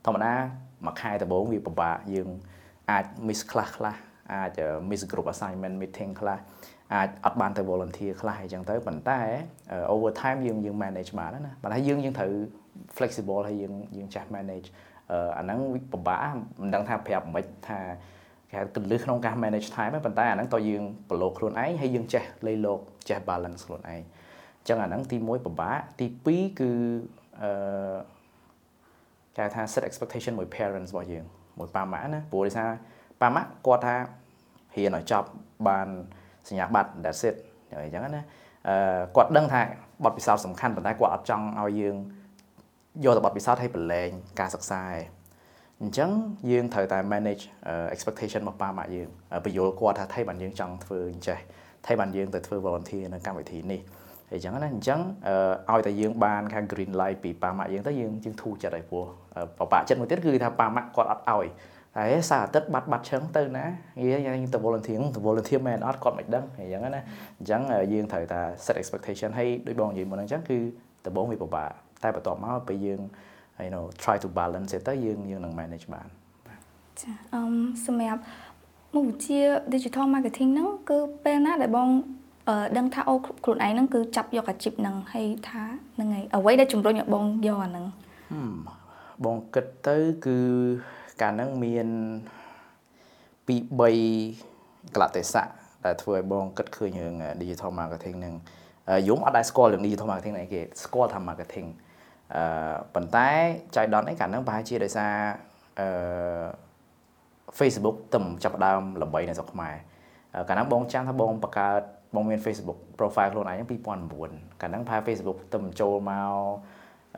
[0.05, 0.33] ធម្មតា
[0.85, 2.29] មួយខែដំបូងវាពិបាកយើង
[2.91, 3.95] អាច miss ខ្លះខ្លះ
[4.33, 4.59] អាច
[4.89, 6.39] miss group assignment meeting ខ្លះ
[6.93, 9.19] អាចអត់បានទៅ volunteer ខ្លះអញ្ចឹងទៅប៉ុន្តែ
[9.93, 12.31] over time យើងយើង manage បានណាប៉ុន្តែយើងយើងត្រូវ
[12.97, 14.67] flexible ហើយយើងយើងចាស់ manage
[15.37, 15.59] អាហ្នឹង
[15.91, 16.19] ពិបាក
[16.61, 17.79] មិនដឹងថាប្រាប់មិនថា
[18.49, 26.71] គេហៅកលឹះក្នុងការ manage time ប៉ុន្តែអាហ្នឹងតើយើងប្រឡូកខ្លួនឯងហើយយើងចេះលៃលោកចេះ balance ខ្លួនឯងអញ្ចឹងអាហ្នឹងទី1ពិបាកទី2គឺ
[27.41, 27.95] អឺ
[29.37, 31.25] គេថា set expectation មួយ parents របស់យើង
[31.59, 32.69] មួយប៉ាម៉ាក់ណាព្រោះដោយសារ
[33.21, 33.95] ប៉ាម៉ាក់គាត់ថា
[34.75, 35.27] រៀនឲ្យចប់
[35.67, 35.87] បាន
[36.49, 37.35] សញ្ញាបត្រ that's it
[37.69, 38.23] អញ្ចឹងណា
[38.67, 39.61] អឺគាត់ដឹងថា
[40.03, 41.95] បទពិសោធន៍សំខាន់ប៉ុន្តែគាត់អត់ចង់ឲ្យយើង
[43.05, 44.09] យកតែបទពិសោធន៍ឲ្យប្រឡែង
[44.39, 45.18] ការសិក្សាឯង
[45.83, 46.09] អញ្ចឹង
[46.51, 47.43] យើងត្រូវតែ manage
[47.95, 49.07] expectation របស់ប៉ាម៉ាក់យើង
[49.45, 51.37] បញ្យល់គាត់ថាថៃបានយើងចង់ធ្វើអញ្ចេះ
[51.85, 53.81] ថៃបានយើងទៅធ្វើ volunteer នៅកម្មវិធីនេះ
[54.31, 54.99] អញ្ចឹងណាអញ្ចឹង
[55.71, 59.03] ឲ្យតែយើងបានខាង green light ពីប៉ាម៉ាក់យើងទៅយើងយើងធូរចិត្តឲ្យពោះ
[59.59, 61.47] បបាក់ចិត្តមួយទៀតគឺថាប៉ាម៉ាក់គាត់អត់ឲ្យ
[61.97, 63.65] តែសារអាទិត្យបាត់បាត់ឈឹងទៅណា
[64.11, 67.01] យើងយើងទៅ volunteer ទៅ volunteer មែនអត់គាត់មិនដឹងអញ្ចឹងណា
[67.39, 67.61] អញ្ចឹង
[67.93, 70.57] យើងត្រូវតែ set expectation ហើយដូចបងនិយាយមុនអញ្ចឹងគឺ
[71.05, 71.69] ដំបូងវាពិបាក
[72.03, 73.01] តែបន្ទាប់មកពេលយើង
[73.65, 76.07] you know try to balance ទៅយើងយើងនឹង manage បាន
[77.01, 77.41] ចាអឺ
[77.85, 78.21] សម្រាប់
[78.93, 79.39] មុខវិជ្ជា
[79.73, 81.89] digital marketing ហ្នឹងគឺពេលណាដែលបង
[82.49, 85.61] អឺដឹងថាអូខ្លួនឯងហ្នឹងគឺចាប់យកអាជីពហ្នឹងហើយថា
[85.95, 87.85] ហ្នឹងហើយអ្វីដែលជំរុញឲ្យបងយកអាហ្នឹង
[89.25, 90.37] បងគិតទៅគឺ
[91.21, 91.87] កាលហ្នឹងមាន
[93.47, 93.55] ពី
[94.19, 95.49] 3កលៈទេសៈ
[95.85, 98.33] ដែលធ្វើឲ្យបងគិតឃើញរឿង digital marketing ហ្នឹង
[99.07, 101.67] យំអត់ដែរស្គាល់រឿង digital marketing អីគេស្គាល់ថា marketing
[102.35, 102.43] អឺ
[102.95, 103.27] ប៉ុន្តែ
[103.75, 105.13] ចៃដន្យនេះកាលហ្នឹងប្រហែលជាដោយសារ
[105.79, 105.87] អឺ
[107.59, 109.75] Facebook ទំចាប់ដើមល្បីនៅស្រុកខ្មែរ
[110.47, 111.81] កាលហ្នឹងបងចាំថាបងបង្កើត
[112.15, 113.57] បងមាន Facebook profile ខ្លួនឯង
[114.09, 116.33] 2009កាលហ្នឹងផា Facebook ទំចូលមក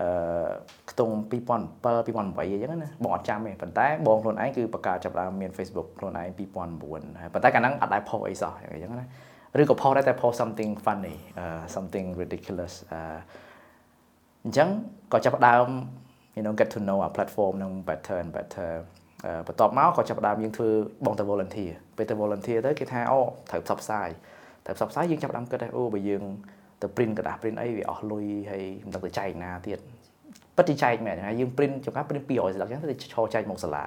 [0.02, 0.08] អឺ
[0.92, 6.56] ខ្ទង់2007 2008អញ្ចឹងណាបងអត់ចាំទេប៉ុន្តែបងខ្លួនឯងគឺបង្កើតចាប់ដើមមាន Facebook ខ្លួនឯង2009
[7.34, 9.08] ប៉ុន្តែកាលហ្នឹងអត់ដែរ post អីសោះអញ្ចឹងណា
[9.62, 12.74] ឬក៏ post ដែរតែ post something funny uh, something ridiculous
[14.46, 14.70] អញ្ចឹង
[15.13, 15.69] ក៏ចាប់ដើម
[16.37, 18.73] you know get to know our platform នឹង better and better
[19.47, 20.71] បន្ទាប់មកក៏ចាប់ផ្ដើមយើងធ្វើ
[21.05, 24.09] បងទៅ volunteer ពេលទៅ volunteer ទៅគេថាអូត្រូវផ្សព្វផ្សាយ
[24.65, 26.23] ត្រូវផ្សព្វផ្សាយយើងចាប់ផ្ដើមគិតថាអូបើយើង
[26.83, 29.79] ទៅ print กระดาษ print អីវាអស់លុយហើយមិនដឹងទៅចែកណាទៀត
[30.57, 33.85] ពិតជាចែកមែនហើយយើង print ចំការ print 200ស្លឹកចឹងទៅឈរចែកមកសាលា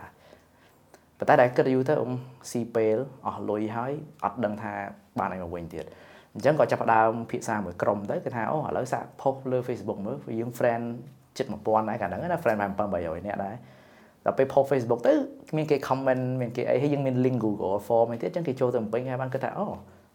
[1.18, 2.12] ប៉ុន្តែដែលគិតយូរទៅអ៊ំ
[2.52, 4.74] ស៊ីពេលអស់លុយហើយអត់ដឹងថា
[5.20, 5.86] បានអីមកវិញទៀត
[6.34, 10.86] អញ្ចឹងក៏ចាប់ផ្ដើមភាសាមួយក្រុមទៅគេថាអូឥឡូវសាកផុសលើ Facebook មើលយើង friend
[11.39, 13.55] ជិត1000ដែរកាលហ្នឹងណា friend 700នាក់ដែរ
[14.25, 15.13] ដល់ពេល post Facebook ទៅ
[15.57, 19.67] មានគេ comment មានគេអីហើយយើងមាន link Google Form អីទៀតអញ្ចឹងគេចូលទៅបំពេញហើយបានគិតថាអូ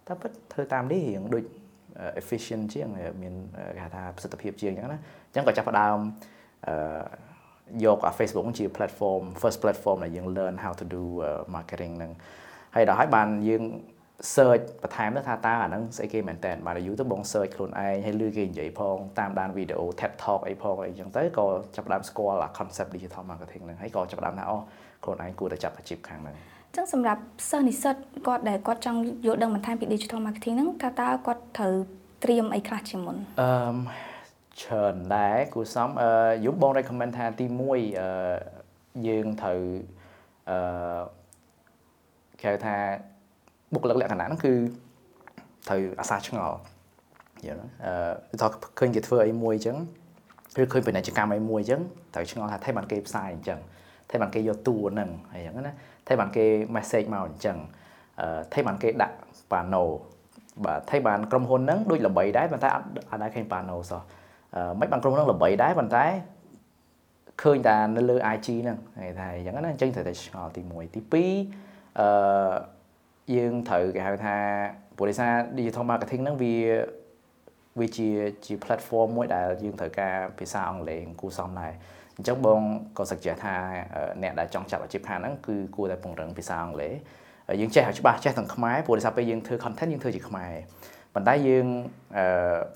[0.06, 1.44] តែពិតធ្វើតាមនេះរៀងដូច
[2.20, 2.88] efficient ជាង
[3.22, 3.34] មាន
[3.76, 5.98] គេថាប្រសិទ្ធភាពជាងអញ្ចឹងណាអញ្ចឹងក៏ចាប់ផ្ដើម
[6.68, 6.74] អឺ
[7.84, 11.02] យកអា Facebook ជា platform first platform ដែលយើង learn how to do
[11.54, 12.12] marketing ហ្នឹង
[12.74, 13.62] ហើយដល់ហើយបានយើង
[14.34, 24.56] search បន្ថែមទៅថាតើអាហ្នឹងស្អីគេមែនតើបានយូរទៅបង search ខ្លួនឯងហើយលឺគេនិយាយផងតាមដានវីដេអូ TED Talk អីផងអីចឹងទៅក៏ចាប់ផ្ដើមស្គាល់អា concept digital marketing ហ្នឹងហើយក៏ចាប់ផ្ដើមថាអូ
[25.04, 26.36] ខ្លួនឯងគួរតែចាប់អាជីពខាងហ្នឹង
[26.76, 31.74] ចឹងសម្រាប់សិស្សនិស្សិតគាត់ដែលគាត់ចង់យល់ដឹងបន្ថែមពី digital marketing ហ្នឹងតើតើគាត់ត្រូវ
[32.24, 33.50] ត្រៀមអីខ្លះជាមុនអឺ
[34.62, 36.10] ច្រើនដែរគួរសមអឺ
[36.44, 37.60] យំបង recommend ថាទី1
[38.00, 38.10] អឺ
[39.08, 39.60] យើងត្រូវ
[40.50, 40.58] អឺ
[42.42, 42.76] គេថា
[43.72, 44.52] បុគ្គលិកលក្ខណៈហ្នឹងគឺ
[45.68, 46.56] ត្រូវអាសាឆ្ងល់
[47.46, 47.66] យល់
[48.32, 48.46] អឺថា
[48.78, 49.76] ឃើញគេធ្វើអីមួយអញ្ចឹង
[50.60, 51.80] ឬឃើញពាណិជ្ជកម្មអីមួយអញ្ចឹង
[52.14, 53.58] ត្រូវឆ្ងល់ថាថៃបានគេផ្សាយអញ្ចឹង
[54.10, 55.74] ថៃបានគេយកតួហ្នឹងអញ្ចឹងណា
[56.08, 57.56] ថៃបានគេ message មកអញ្ចឹង
[58.20, 59.16] អឺថៃបានគេដាក់
[59.52, 59.82] ប៉ាណូ
[60.64, 64.02] បាទថៃបានក្រុមហ៊ុនហ្នឹងដូចល្បីដែរប៉ុន្តែអត់អត់ដែរឃើញប៉ាណូសោះ
[64.54, 66.04] អឺមិនបានក្រុមហ៊ុនហ្នឹងល្បីដែរប៉ុន្តែ
[67.42, 72.06] ឃើញតែនៅលើ IG ហ្នឹងគេថាអញ្ចឹងណាអញ្ចឹងត្រូវតែឆ្ងល់ទី1ទី2អឺ
[73.34, 74.36] យើងត្រូវគេហៅថា
[74.96, 76.56] ព្រោះដោយសារ digital marketing ហ្នឹងវា
[77.80, 78.08] វាជា
[78.44, 81.72] ជា platform មួយដែលយើងត្រូវការភាសាអង់គ្លេសគួរសមដែរ
[82.16, 82.60] អញ្ចឹងបង
[82.98, 83.56] ក៏ suggest ថា
[84.22, 86.94] អ្នកដែលចង់ចាប់អាជីពខាងហ្នឹងគឺគួរតែពង្រឹងភាសាអង់គ្លេស
[87.60, 90.52] យើងចេះឲ្យច្បាស់ចេះទាំងខ្មែរព្រោះដោយសារពេលយើងធ្វើ content យើងធ្វើជាខ្មែរ
[91.14, 91.66] ប៉ុន្តែយើង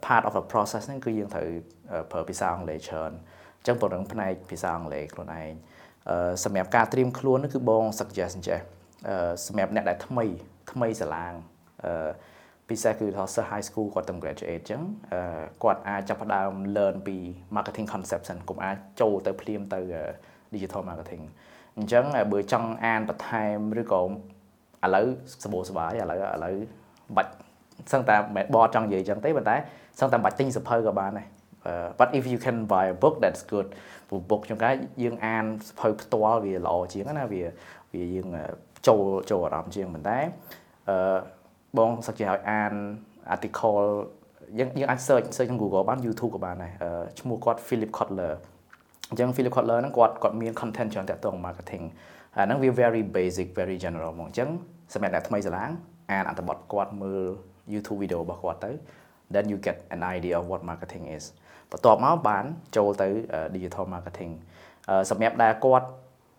[0.07, 1.49] part of the process ហ្នឹងគឺយើងត្រូវ
[2.13, 3.13] ប្រើភាសាអង់គ្លេសច្រើន
[3.59, 5.53] អញ្ចឹងពង្រឹងផ្នែកភាសាអង់គ្លេសខ្លួនឯង
[6.45, 8.61] សម្រាប់ការត្រៀមខ្លួនគឺបង suggest ចេះ
[9.47, 10.25] សម្រាប់អ្នកដែលថ្មី
[10.73, 11.33] ថ្មីសាឡាង
[11.85, 12.11] អឺ
[12.69, 14.83] ពិសេសគឺថាសិស្ស high school គាត់ទៅ graduate អញ្ចឹង
[15.63, 17.17] គាត់អាចចាប់ផ្ដើម learn ពី
[17.57, 19.81] marketing concept សិនកុំអាចចូលទៅភ្លាមទៅ
[20.55, 21.23] digital marketing
[21.79, 24.07] អញ្ចឹងបើចង់អានបន្ថែមឬក៏ឥ
[24.95, 25.07] ឡូវ
[25.45, 26.57] សបោសបាយឥឡូវឥឡូវ
[27.17, 27.33] បាច់
[27.93, 29.57] សឹងតែមិនបតចង់និយាយអញ្ចឹងទេប៉ុន្តែ
[30.01, 31.29] សឹងតែបាច់ទិញសភៅក៏បានដែរ
[31.99, 33.69] but if you can buy a book that's good
[34.09, 37.43] ព្រោះ book ជួនកាលយើងអានសភៅផ្ទាល់វាល្អជាងណាវា
[37.93, 38.29] វាយើង
[38.89, 40.19] ចូលចូលអារម្មណ៍ជាងប៉ុន្តែ
[40.89, 41.17] អឺ
[41.79, 42.73] បងសឹកជាឲ្យអាន
[43.35, 43.85] article
[44.59, 46.73] យើងយើងអាច search search ក្នុង Google បាន YouTube ក៏បានដែរ
[47.21, 48.33] ឈ្មោះគាត់ Philip Kotler
[49.11, 51.85] អញ្ចឹង Philip Kotler ហ្នឹងគាត់គាត់មាន content ច្រើនតាក់ទង marketing
[52.37, 54.49] អាហ្នឹងវា very basic very general ហ្មងអញ្ចឹង
[54.95, 55.71] សម្រាប់អ្នកថ្មីស្រឡាង
[56.13, 57.25] អានអត្ថបទគាត់មើល
[57.73, 58.71] YouTube video របស់គាត់ទៅ
[59.35, 61.25] then you get an idea of what marketing is
[61.71, 62.45] បន្ទាប់មកបាន
[62.77, 63.09] ចូលទៅ
[63.55, 64.33] digital marketing
[65.11, 65.87] សម្រាប់ដែលគាត់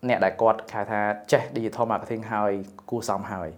[0.08, 1.00] អ្នកដែលគាត់គេថា
[1.32, 2.52] ចេះ digital marketing ហើយ
[2.90, 3.48] គួរសមហើយ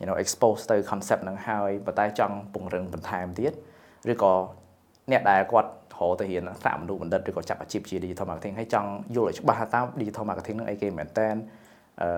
[0.00, 3.52] you know expose ទៅ concept ហ្នឹងហើយប៉ុន្តែចង់ពង្រឹងបន្ថែមទៀត
[4.12, 4.32] ឬក៏
[5.10, 11.28] អ្នកដែលគាត់រកទៅរៀនសាកមនុស្សបណ្ឌិតឬក៏ចាប់អាជីពជា digital marketing ហើយចង់យល់ឲ្យច្បាស់ថាតើ digital marketing ហ្នឹងអីគេមែនតើ
[12.02, 12.08] អឺ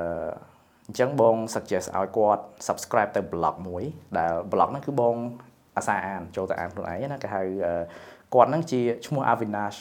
[0.87, 3.85] អញ្ចឹងបង suggest ឲ្យគាត់ subscribe ទៅ blog មួយ
[4.19, 5.17] ដែល blog ហ្នឹងគឺបង
[5.77, 7.43] អាសាអានចូលទៅអានខ្លួនឯងណាគេហៅ
[8.35, 9.79] គាត់ហ្នឹងជាឈ្មោះ Avinash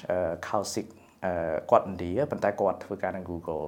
[0.48, 0.88] Kaushik
[1.72, 3.64] គាត់ឥណ្ឌាប៉ុន្តែគាត់ធ្វើការនៅ Google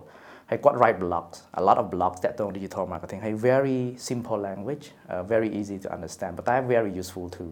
[0.49, 5.21] ហើយគាត់ write blogs a lot of blogs តាក់ទង digital marketing ហើយ very simple language uh,
[5.33, 7.51] very easy to understand ប៉ុន្តែ very useful too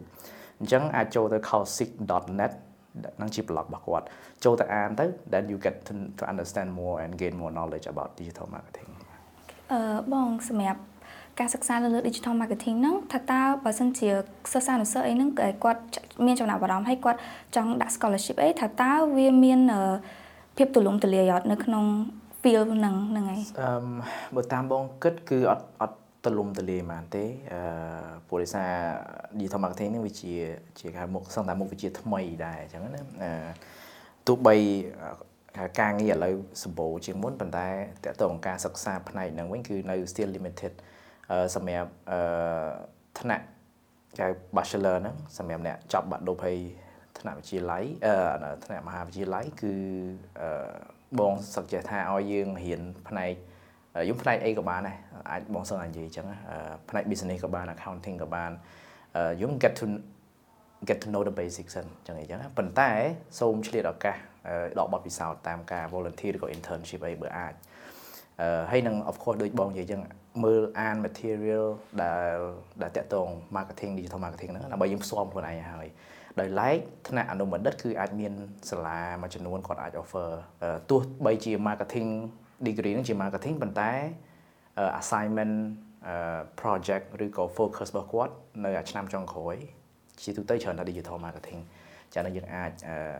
[0.60, 2.54] អញ្ចឹងអាចចូលទៅ kaushik.net
[3.22, 4.06] នឹងជា blog របស់គាត់
[4.44, 8.90] ចូលទៅអានទៅ then you get to, to understand more and gain more knowledge about digital marketing
[9.72, 9.80] អឺ
[10.14, 10.82] បងសម្រាប់
[11.40, 14.10] ការសិក្សាលើលើ digital marketing ហ្នឹងថាតើបើសិនជា
[14.54, 15.30] សិស្សានុសិស្សអីហ្នឹង
[15.64, 15.82] គាត់
[16.26, 17.20] មានចំណាប់អារម្មណ៍ហើយគាត់
[17.56, 19.60] ចង់ដាក់ scholarship អីថាតើវាមាន
[20.58, 21.86] ភាពទូលំទូលាយអត់នៅក្នុង
[22.42, 23.70] feel ហ្នឹងហ្នឹងហើយអឺ
[24.36, 27.60] បើតាមបងគិតគឺអត់អត់ទលំទលាយហ្មងទេអឺ
[28.28, 28.72] ព្រោះដោយសារ
[29.40, 30.34] digital marketing នេះវាជា
[30.80, 33.32] ជាគេមុខសឹងតែមុខវិជ្ជាថ្មីដែរអញ្ចឹងណាអឺ
[34.28, 34.56] ទោះបី
[35.80, 37.68] ការងារឥឡូវសម្បូរជាងមុនប៉ុន្តែ
[38.06, 40.74] តើតើការសិក្សាផ្នែកហ្នឹងវិញគឺនៅ still limited
[41.56, 42.20] សម្រាប់អឺ
[43.20, 43.46] ថ្នាក់
[44.20, 46.58] គេ bachelor ហ្នឹងសម្រាប់អ្នកចប់បាក់ឌុបហើយ
[47.20, 49.74] ថ្នាក់វិទ្យាល័យអឺថ្នាក់មហាវិទ្យាល័យគឺ
[50.42, 50.50] អឺ
[51.20, 53.34] បងសឹកចេះថាឲ្យយើងរៀនផ្នែក
[54.10, 54.98] យំផ្នែកអីក៏បានដែរ
[55.32, 56.26] អាចបងសឹងអាចនិយាយអញ្ចឹង
[56.90, 58.52] ផ្នែក business ក៏បាន accounting ក៏បាន
[59.42, 59.86] យំ get to
[60.88, 62.90] get to know the basics សិនអញ្ចឹងអីចឹងប៉ុន្តែ
[63.40, 64.18] សូមឆ្លៀតឱកាស
[64.80, 67.54] ដកបទពិសោធន៍តាមការ volunteer ឬក៏ internship អីបើអាច
[68.42, 70.02] អឺហើយនឹង of course ដូចបងនិយាយចឹង
[70.44, 71.66] មើលអាន material
[72.04, 72.38] ដែល
[72.82, 75.88] ដែលតាក់ទង marketing digital marketing ហ្នឹងដើម្បីយើងផ្សំខ្លួនឯងហើយ
[76.40, 76.78] ដោយឡែក
[77.10, 78.34] ថ្នាក់អនុបណ្ឌិតគឺអាចមាន
[78.70, 80.30] សាលាមួយចំនួនគាត់អាច offer
[80.90, 82.10] ទោះបីជា marketing
[82.68, 83.92] degree ហ្នឹងជា marketing ប៉ុន្តែ
[85.02, 85.56] assignment
[86.62, 88.34] project ឬក៏ focus របស់គាត់
[88.66, 89.56] នៅឆ្នាំចុងក្រោយ
[90.24, 91.60] ជាទូទៅច្រើនតែ digital marketing
[92.14, 92.72] ចា៎យើងអាច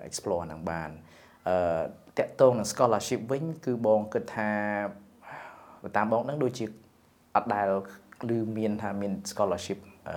[0.08, 0.90] explore ហ្នឹងបាន
[1.48, 1.56] អឺ
[2.20, 4.50] តកតងនឹង scholarship វិញគឺបងគិតថា
[5.98, 6.66] តាមបងហ្នឹងដូចជា
[7.36, 7.68] អត់ដែល
[8.36, 10.16] ឬមានថាមាន scholarship អឺ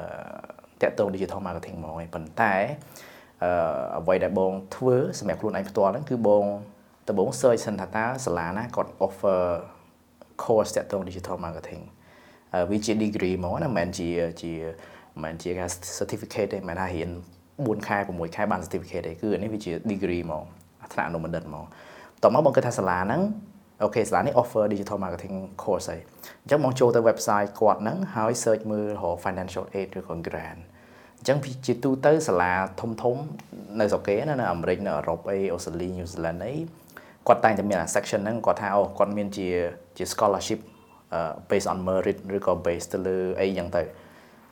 [0.83, 2.55] តកតង digital marketing ហ្មងឯងប៉ុន្តែ
[3.43, 3.51] អឺ
[3.99, 6.45] អ្វីដែលបងធ្វើសម្រាប់ខ្លួនឯងផ្ទាល់ហ្នឹងគឺបង
[7.09, 9.43] ដំបូង search សិនថាតើសាលាណាគាត់ offer
[10.43, 11.83] course តកតង digital marketing
[12.71, 14.09] វាជា degree ហ្មងណាមិនមែនជា
[14.43, 14.53] ជា
[15.13, 17.11] មិនមែនជាការ certificate ទេមិនថារៀន
[17.49, 20.45] 4ខែ6ខែបាន certificate ទេគឺនេះវាជា degree ហ្មង
[20.93, 21.65] ថ្នាក់អនុបណ្ឌិតហ្មង
[22.23, 23.23] តមកបងគិតថាសាលាហ្នឹង
[23.83, 26.01] អូខេសាលានេះ offer digital marketing course ហើយ
[26.43, 30.61] អញ្ចឹងបងចូលទៅ website គាត់ហ្នឹងហើយ search មើលរក financial aid ឬក៏ grant
[31.19, 33.17] អញ្ចឹងជាទូទៅសាលាធំធំ
[33.81, 36.55] នៅស្រុកគេណានៅអាមេរិកនៅអឺរ៉ុបអីអូស្ត្រាលីញូហ្សេឡង់អី
[37.27, 39.49] គាត់តែងតែមានអា section ហ្នឹងគាត់ថាអូគាត់មានជា
[39.97, 40.61] ជា scholarship
[41.51, 43.83] based on merit ឬក៏ based ទៅលើអីចឹងទៅ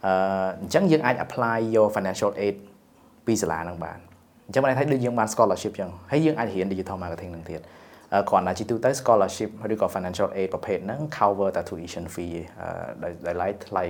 [0.06, 0.12] អឺ
[0.60, 2.56] អញ្ចឹងយើងអាច apply your financial aid
[3.26, 3.98] ពីសាលាហ្នឹងបាន
[4.46, 7.60] អញ្ចឹងបានថាដូចយើងបាន scholarship ចឹងហើយយើងអាចរៀន digital marketing នឹងទៀត
[8.30, 12.36] គ្រាន់តែជាទូទៅ scholarship ឬក៏ financial aid ប្រភេទហ្នឹង cover តែ tuition fee
[13.26, 13.84] ដោយឡែកថ្លៃ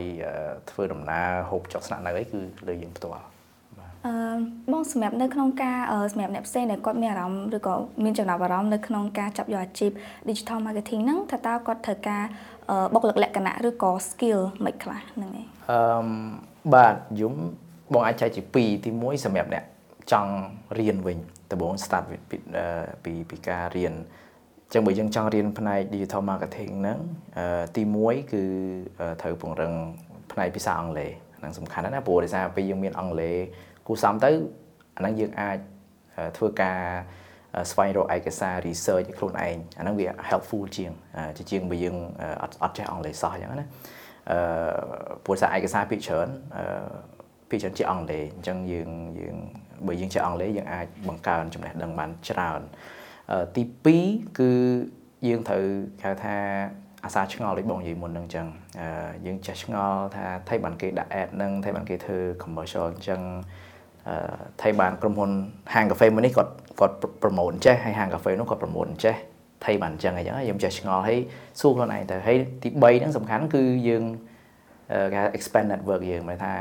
[0.70, 3.22] ធ្វើដំណើរហូបចុកស្នាក់នៅអីគឺលើយើងផ្ទាល់
[4.07, 4.14] អឺ
[4.72, 5.79] បងសម្រាប់នៅក្នុងការ
[6.12, 7.74] សម្រាប់អ្នកផ្សេងដែលគាត់មានអារម្មណ៍ឬក៏
[8.05, 9.90] មានចំណាប់អារម្មណ៍នៅក្នុងការចាប់យកអាជីព
[10.29, 12.22] digital marketing ហ្នឹងថាតើគាត់ត្រូវការ
[12.94, 15.79] បុគ្គលិកលក្ខណៈឬក៏ skill មិនខ្លះហ្នឹងឯងអឺ
[16.74, 17.35] បាទយំ
[17.94, 19.64] បងអាចចែកជា2ទី1សម្រាប់អ្នក
[20.12, 20.33] ចង់
[20.79, 21.18] រៀនវិញ
[21.50, 22.04] ដំបូង start
[23.04, 23.94] ពីពីការរៀន
[24.66, 26.98] អញ្ចឹងបើយើងចង់រៀនផ្នែក digital marketing ហ្នឹង
[27.76, 28.42] ទី1គឺ
[29.20, 29.72] ត្រូវពង្រឹង
[30.32, 33.37] ផ្នែកភាសាអង់គ្លេសហ្នឹងសំខាន់ណាព្រោះដោយសារពេលយើងមានអង់គ្លេស
[33.87, 34.30] គូសំទៅ
[34.96, 35.59] អាហ្នឹងយើងអាច
[36.37, 36.80] ធ្វើការ
[37.70, 40.92] ស្វែងរកឯកសារ research ខ្លួនឯងអាហ្នឹងវា helpful ជាង
[41.37, 41.96] ជាជាងបើយើង
[42.42, 43.66] អត់អត់ចេះអង់គ្លេសសោះអញ្ចឹងណា
[44.30, 44.38] អឺ
[45.24, 46.64] ព្រោះសារឯកសារភាគច្រើនអឺ
[47.50, 49.37] ភាគច្រើនជាអង់គ្លេសអញ្ចឹងយើងយើង
[49.86, 52.60] បើយើងចេះអង់គ្លេសយើងអាចបង្កើនចំណេះដឹងបានច្រើន
[53.56, 53.62] ទី
[54.00, 54.50] 2គឺ
[55.26, 55.64] យើងត្រូវ
[56.04, 56.36] ហៅថា
[57.04, 58.46] អាសាឆ្ងល់ដូចបងនិយាយមុនហ្នឹងអញ្ចឹង
[59.26, 63.20] យើងចេះឆ្ងល់ថាថៃបានគេដាក់ ad ហ្នឹងថៃបានគេធ្វើ commercial អញ្ចឹង
[64.62, 65.30] ថៃបានក្រុមហ៊ុន
[65.74, 69.14] ហាងកាហ្វេមួយនេះគាត់គាត់ប្រម៉ូទចេះហើយហាងកាហ្វេនោះគាត់ប្រម៉ូទចេះ
[69.64, 71.18] ថៃបានអញ្ចឹងអញ្ចឹងយើងចេះឆ្ងល់ហើយ
[71.60, 74.04] សួរខ្លួនឯងទៅហើយទី3ហ្នឹងសំខាន់គឺយើង
[75.14, 76.52] គេ expand network យើងមានថា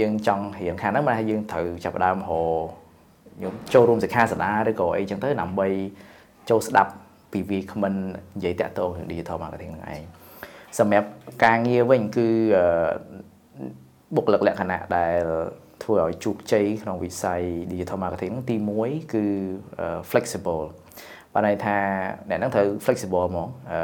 [0.00, 5.68] យើងចង់រៀនខាងហ្នឹងមកថាយើងត្រូវចាប់ផ្ដើមរខ្ញុំចូលរួមសិក្ខាសាលាឬក៏អីចឹងទៅដើម្បី
[6.50, 6.92] ចូលស្ដាប់
[7.32, 7.94] ពីវាគ្មិន
[8.36, 10.02] និយាយតាក់ទងនឹង digital marketing ហ្នឹងឯង
[10.78, 11.08] សម្រាប់
[11.44, 12.28] ការងារវិញគឺ
[14.14, 15.20] បុគ្គលិកលក្ខណៈដែល
[15.82, 19.24] ធ្វើឲ្យជោគជ័យក្នុងវិស័យ digital marketing ទី1គឺ
[20.10, 20.64] flexible
[21.32, 21.76] បានន័យថា
[22.28, 23.80] អ្នកហ្នឹងត្រូវ flexible ហ្មងអឺ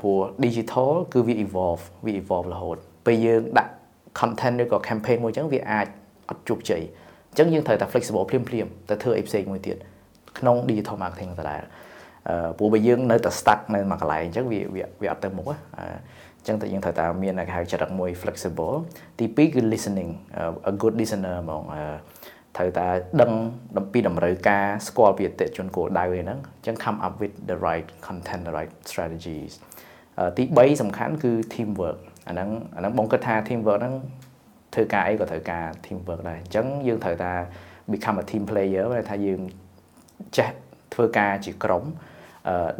[0.00, 3.72] ព្រោះ digital គឺវា evolve វា evolve រហូតពេលយើងដាក់
[4.20, 5.86] content ឬក៏ campaign មួយអញ្ចឹងវាអាច
[6.28, 6.82] អត់ជោគជ័យ
[7.30, 9.76] អញ្ចឹងយើងត្រូវតែ flexible ភ្លាមភ្លាមទៅធ្វើអីផ្សេងមួយទៀត
[10.38, 11.62] ក្នុង digital marketing ដដែល
[12.28, 14.60] អឺព្រោះបើយើងនៅតែ stuck នៅមួយកន្លែងអញ្ចឹងវា
[15.02, 18.74] វាអត់ទៅមុខអញ្ចឹងតែយើងត្រូវតែមានគេហៅចរិតមួយ flexible
[19.18, 20.10] ទី2គឺ listening
[20.70, 21.62] a good listener ហ្មង
[22.56, 22.86] ត្រូវតែ
[23.22, 23.32] ដឹង
[23.92, 29.52] ពីតម្រូវការស្គាល់ពីអតិជនគោលដៅហ្នឹងអញ្ចឹង come up with the right content the right strategies
[30.36, 33.94] ទី3សំខាន់គឺ teamwork អាហ្នឹងអាហ្នឹងបងគិតថា teamwork ហ្នឹង
[34.74, 37.32] ធ្វើការអីក៏ត្រូវការ teamwork ដែរអញ្ចឹងយើងត្រូវថា
[37.92, 39.40] become a team player ថាយើង
[40.36, 40.50] ចេះ
[40.94, 41.84] ធ្វើការជាក្រុម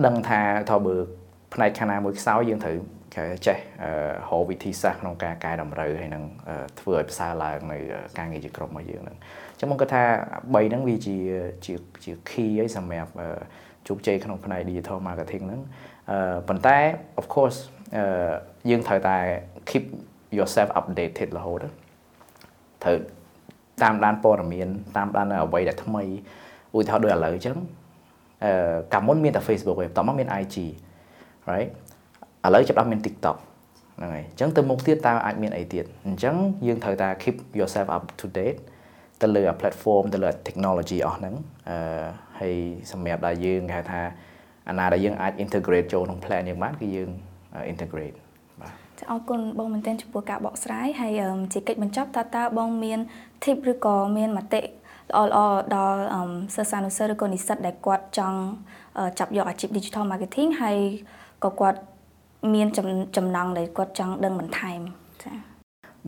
[0.07, 0.95] ដឹងថាថាបើ
[1.55, 2.77] ផ្នែកខាងណាមួយខ្សោយយើងត្រូវ
[3.17, 3.59] គេចេះ
[4.31, 6.25] រកវិធីសាស្ត្រក្នុងការកែតម្រូវហើយនឹង
[6.81, 7.79] ធ្វើឲ្យផ្សើរឡើងនៅ
[8.19, 9.19] ការងារជាក្រុមរបស់យើងហ្នឹង
[9.53, 10.03] អញ្ចឹងមកគាត់ថា
[10.53, 11.17] 3ហ្នឹងវាជា
[11.65, 11.75] ជា
[12.05, 13.11] ជា key ឲ្យសម្រាប់
[13.89, 15.61] ជោគជ័យក្នុងផ្នែក digital marketing ហ្នឹង
[16.49, 16.79] ប៉ុន្តែ
[17.21, 17.59] of course
[18.71, 19.17] យើងត្រូវតែ
[19.69, 19.85] keep
[20.39, 21.65] yourself updated រហូត
[22.83, 22.97] ត្រូវ
[23.83, 26.03] តាមដានព័ត៌មានតាមដានអ្វីដែលថ្មី
[26.77, 27.57] ឧទាហរណ៍ដូចឥឡូវអញ្ចឹង
[28.45, 30.57] អឺកាលមុនមានតែ Facebook ទេបន្ទាប់មកមាន IG
[31.51, 31.71] right
[32.45, 33.37] ឥឡូវចាប់ដល់មាន TikTok
[33.97, 36.35] ហ្នឹងហើយអញ្ចឹងទៅមុខទៀតតើអាចមានអីទៀតអញ្ចឹង
[36.67, 38.59] យើងត្រូវតែ keep yourself up to date
[39.23, 41.35] ទៅលើ platform ទៅលើ technology អស់ហ្នឹង
[41.69, 42.05] អឺ
[42.41, 42.57] ហើយ
[42.91, 44.01] សម្រាប់ដែលយើងគេហៅថា
[44.69, 47.11] អាណាដែលយើងអាច integrate ចូលក្នុង plan យើងបានគឺយើង
[47.73, 48.17] integrate
[48.61, 51.21] បាទចាអរគុណបងមែនទែនចំពោះការបកស្រាយហើយ
[51.53, 52.99] ជាកិច្ចបញ្ចប់តើតើបងមាន
[53.43, 55.39] tip ឬក៏មានមតិល្អល្អ
[55.75, 56.01] ដល់
[56.55, 58.39] សិស្សានុសិស្សឬក៏និស្សិតដែលគាត់ចង់
[59.19, 60.79] ចាប់យកអាជីព digital marketing ហើយ
[61.45, 61.79] ក៏គាត់
[62.55, 62.69] មាន
[63.17, 64.81] ចំណង់ដែលគាត់ចង់ដឹងបន្ថែម
[65.23, 65.37] ចា៎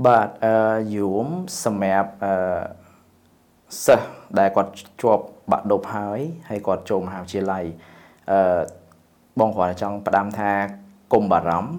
[0.07, 0.54] បាទអឺ
[0.96, 1.26] យូម
[1.64, 2.35] សម្រាប់អឺ
[3.87, 4.70] សិស្សដែលគាត់
[5.02, 7.64] ជាប់បាក់ដប់ហើយហើយគាត់ចូលមហាវិទ្យាល័យ
[8.30, 8.61] អឺ
[9.40, 10.52] បងគ្រាន់តែចង់ផ្ដាំថា
[11.14, 11.70] កុំបារម្ភ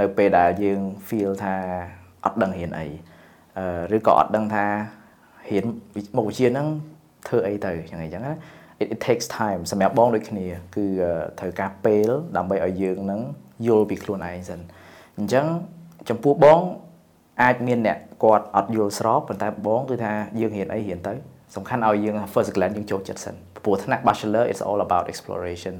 [0.00, 1.54] នៅពេលដែលយើង feel ថា
[2.24, 2.86] អត់ដឹងរៀនអី
[3.58, 4.64] អឺឬក៏អត់ដឹងថា
[5.50, 5.64] រៀន
[6.16, 6.68] មុខវិជ្ជាហ្នឹង
[7.28, 8.32] ធ្វើអីទៅយ៉ាងអីចឹងណា
[8.82, 10.46] it, it takes time សម្រាប់បងដូចគ្នា
[10.76, 10.86] គឺ
[11.38, 13.20] ត្រូវការពេលដើម្បីឲ្យយើងនឹង
[13.66, 14.60] យល់ពីខ្លួនឯងសិន
[15.18, 15.46] អញ្ចឹង
[16.08, 16.60] ចំពោះបង
[17.42, 21.14] អាចមានអ្នកគាត់អត់យល់ស្របប៉ុន្តែបងគឺថាយើងរៀនអីរៀនទៅ
[21.56, 25.74] សំខាន់ឲ្យយើង first glance យើងចូលចិត្តសិនព្រោះថ្នាក់ bachelor it's all about exploration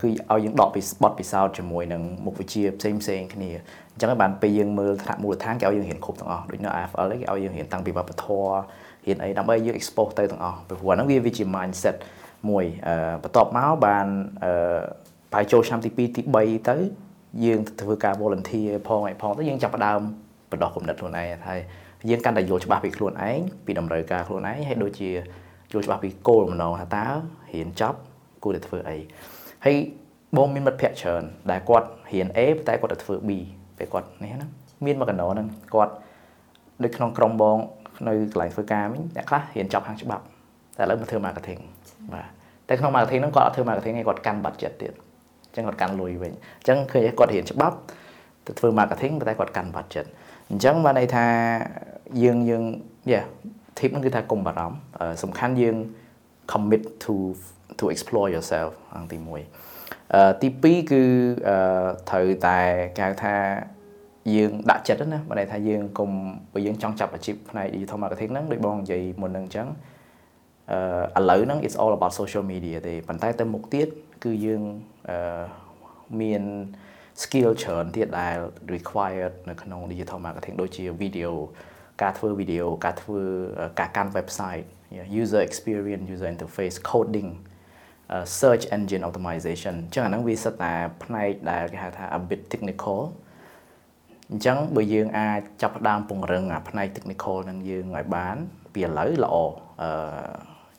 [0.00, 3.50] គឺឲ្យយើងដកពីបទពិសោធន៍ជាមួយនឹងមុខវិជ្ជាផ្សេងផ្សេងគ្នា
[3.92, 8.52] អញ្ចឹងបានពេលយើងមើលថ្នាក់មូលដ្ឋានគេឲ្យយើងរៀនគ្រប់ទាំងអស់ដូចនៅ AFL គេឲ្យយើងរៀនតាំងពីវប្បធម៌
[9.06, 11.96] រៀនអីដើម្បីយើង expose ទៅទាំងអស់ព្រោះហ្នឹងវាវាជា mindset
[12.50, 12.64] មួយ
[13.22, 14.06] បន្ទាប់មកបាន
[14.44, 14.80] អឺ
[15.32, 16.76] បែរចូលឆ្នាំទី2ទី3ទៅ
[17.44, 20.00] យើងធ្វើការ volunteer ផងអីផងទៅយើងចាប់ផ្ដើម
[20.50, 21.60] បដោះគំនិតខ្លួនឯងហើយ
[22.10, 25.10] យើងកាន់តែយល់ច្បាស់ពីខ្លួនឯងពីតម្រូវការខ្លួនឯងហើយដូចជា
[25.72, 27.06] យល់ច្បាស់ពីគោលបំណងថាតើ
[27.52, 27.98] រៀនចប់
[28.44, 28.98] គួរតែធ្វើអី
[29.64, 29.76] ហើយ
[30.36, 33.30] បងមានមិត្តភ័ក្តិច្រើនដែលគាត់រៀន A តែគាត់ទៅធ្វើ B
[33.78, 34.48] ពេលគាត់នេះណា
[34.84, 35.92] មានមកកណ្ដោហ្នឹងគាត់
[36.84, 37.58] នៅក្នុងក្រុមបង
[38.08, 40.24] នៅកន្លែងធ្វើការមិញអ្នកខ្លះរៀនចប់ខាងច្បាប់
[40.78, 41.60] តែឥឡូវមកធ្វើ marketing
[42.14, 42.28] បាទ
[42.68, 44.92] តែក្នុង marketing ហ្នឹងគាត់អត់ធ្វើ marketing ទេគាត់កាន់ budget ទៀត
[45.46, 47.76] អញ្ចឹងគាត់កាន់លុយវិញអញ្ចឹងឃើញគាត់រៀនច្បាប់
[48.46, 50.06] ទៅធ្វើ marketing តែគាត់កាន់ budget
[50.50, 51.26] អញ្ចឹងបានន័យថា
[52.22, 52.64] យើងយើង
[53.12, 53.24] yeah
[53.78, 54.76] tip ហ្នឹងគឺថាកុំបារម្ភ
[55.22, 55.76] សំខាន់យើង
[56.52, 57.14] commit to
[57.80, 61.02] to explore yourself អង្គទី1អឺទី2គឺ
[61.48, 61.56] អឺ
[62.10, 62.58] ត្រូវតែ
[62.96, 63.34] គេហៅថា
[64.34, 66.10] យើងដាក់ចិត្តណាបើន័យថាយើងកុំ
[66.54, 69.68] បើយើងចង់ចាប់អាជីពផ្នែក digital marketing ហ្នឹងដូចបងនិយាយមុនហ្នឹងអញ្ចឹង
[71.16, 73.88] អឺឥឡូវហ្នឹង it's all about social media ទេប៉ុន្តែទៅមុខទៀត
[74.24, 74.62] គឺយើង
[75.10, 75.42] អឺ
[76.20, 76.42] មាន
[77.22, 78.36] skill ច្រើនទៀតដែល
[78.74, 81.32] required នៅក្នុង digital marketing ដូចជា video
[82.02, 83.20] ការធ្វើ video ការធ្វើ
[83.80, 84.66] ការកាន់ website
[85.20, 87.30] user experience user interface coding
[88.38, 90.72] search engine optimization អញ្ចឹងអាហ្នឹងវាសិតតែ
[91.04, 93.00] ផ្នែកដែលគេហៅថា a bit technical
[94.30, 98.36] អញ្ចឹងបើយើងអាចចាប់ផ្ដើមពង្រឹងអាផ្នែក technical នឹងយើងឲ្យបាន
[98.74, 99.34] ពីឥឡូវល្អ
[99.82, 99.90] អឺ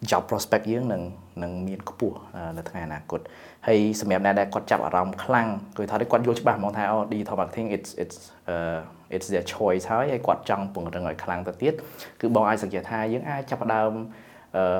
[0.10, 1.02] job prospect យើងនឹង
[1.44, 2.18] នឹងមានខ្ពស់
[2.58, 3.20] នៅថ្ងៃអនាគត
[3.68, 8.18] ហើយសម្រាប់អ្នកដែលគាត់ចាប់អារម្មណ៍ខ្លាំងគឺថាគាត់យល់ច្បាស់ហ្មងថាអូ digital marketing it's it's
[8.54, 8.80] uh
[9.16, 11.74] it's their choice ហើយហើយគាត់ចង់ពង្រឹងឲ្យខ្លាំងទៅទៀត
[12.22, 13.92] គឺបងអាចសង្កេតថាយើងអាចចាប់ផ្ដើម
[14.58, 14.60] អ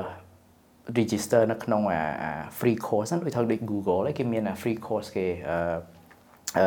[0.98, 5.56] register នៅក្នុងអា free course ហ្នឹងដូចថាដូច Google ឯងគេមានអា free course គេអឺ
[6.58, 6.66] អឺ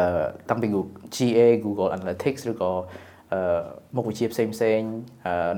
[0.50, 0.68] តាំងពី
[1.16, 2.72] GA Google Analytics ឬក៏
[3.34, 3.42] អឺ
[3.96, 4.82] មុខវិជ្ជាផ្សេងផ្សេង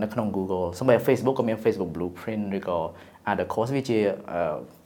[0.02, 2.80] នៅក្នុង Google សម្រាប់ Facebook ក៏មាន Facebook Blueprint ឬក៏
[3.32, 3.98] other course វាជា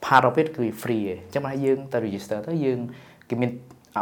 [0.06, 2.78] part of it គឺ free ឯងអញ្ចឹងមកយើងទៅ register ទៅយើង
[3.30, 3.50] គេមាន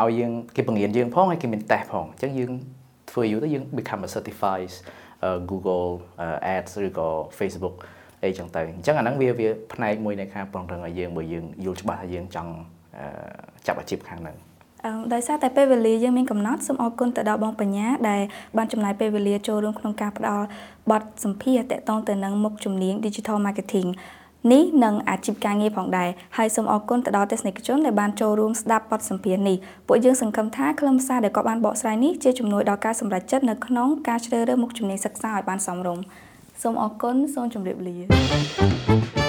[0.01, 2.53] ឲ្យយើងគេបង្រៀនយើងផងហើយគេមាន test ផងអញ្ចឹងយើង
[3.11, 4.73] ធ្វើយូរទៅយើង become a certified
[5.51, 5.89] Google
[6.57, 7.09] Ads ឬក៏
[7.39, 7.77] Facebook
[8.25, 12.53] អីចឹងទៅអញ្ចឹងអាហ្នឹងវាវាផ្នែកមួយនៃការពង្រឹងឲ្យយើងបើយើងយល់ច្បាស់ថាយើងចង់
[13.67, 14.37] ចាប់អាជីពខាងហ្នឹង
[15.13, 18.23] ដោយសារតែពេលវេលាយើងមានកំណត់សូមអរគុណទៅដល់បងបញ្ញាដែល
[18.57, 20.45] បានចំណាយពេលវេលាចូលរួមក្នុងការផ្ដល់
[20.91, 23.89] បទសម្ភាសន៍តាក់ទងទៅនឹងមុខជំនាញ Digital Marketing
[24.53, 29.57] នេះនិងអាជីពការងារផងដែរហើយសូមអរគុណទៅដល់ទស្សនិកជនដែលបានចូលរួមស្ដាប់បទសម្ភាសន៍នេះ
[29.87, 36.05] ពួកយើងសង្ឃឹមថាខ្លឹមសារដែលគាត់បានបកស្រាយនេះជាជំនួយដល់ការសម្រេចចិត្តនៅក្នុងការជ្រើសរើសមុខជំនាញសិក្សាឲ្យបានសមរម្យ
[36.63, 39.24] សូមអរគុណសូមជម្រាបលា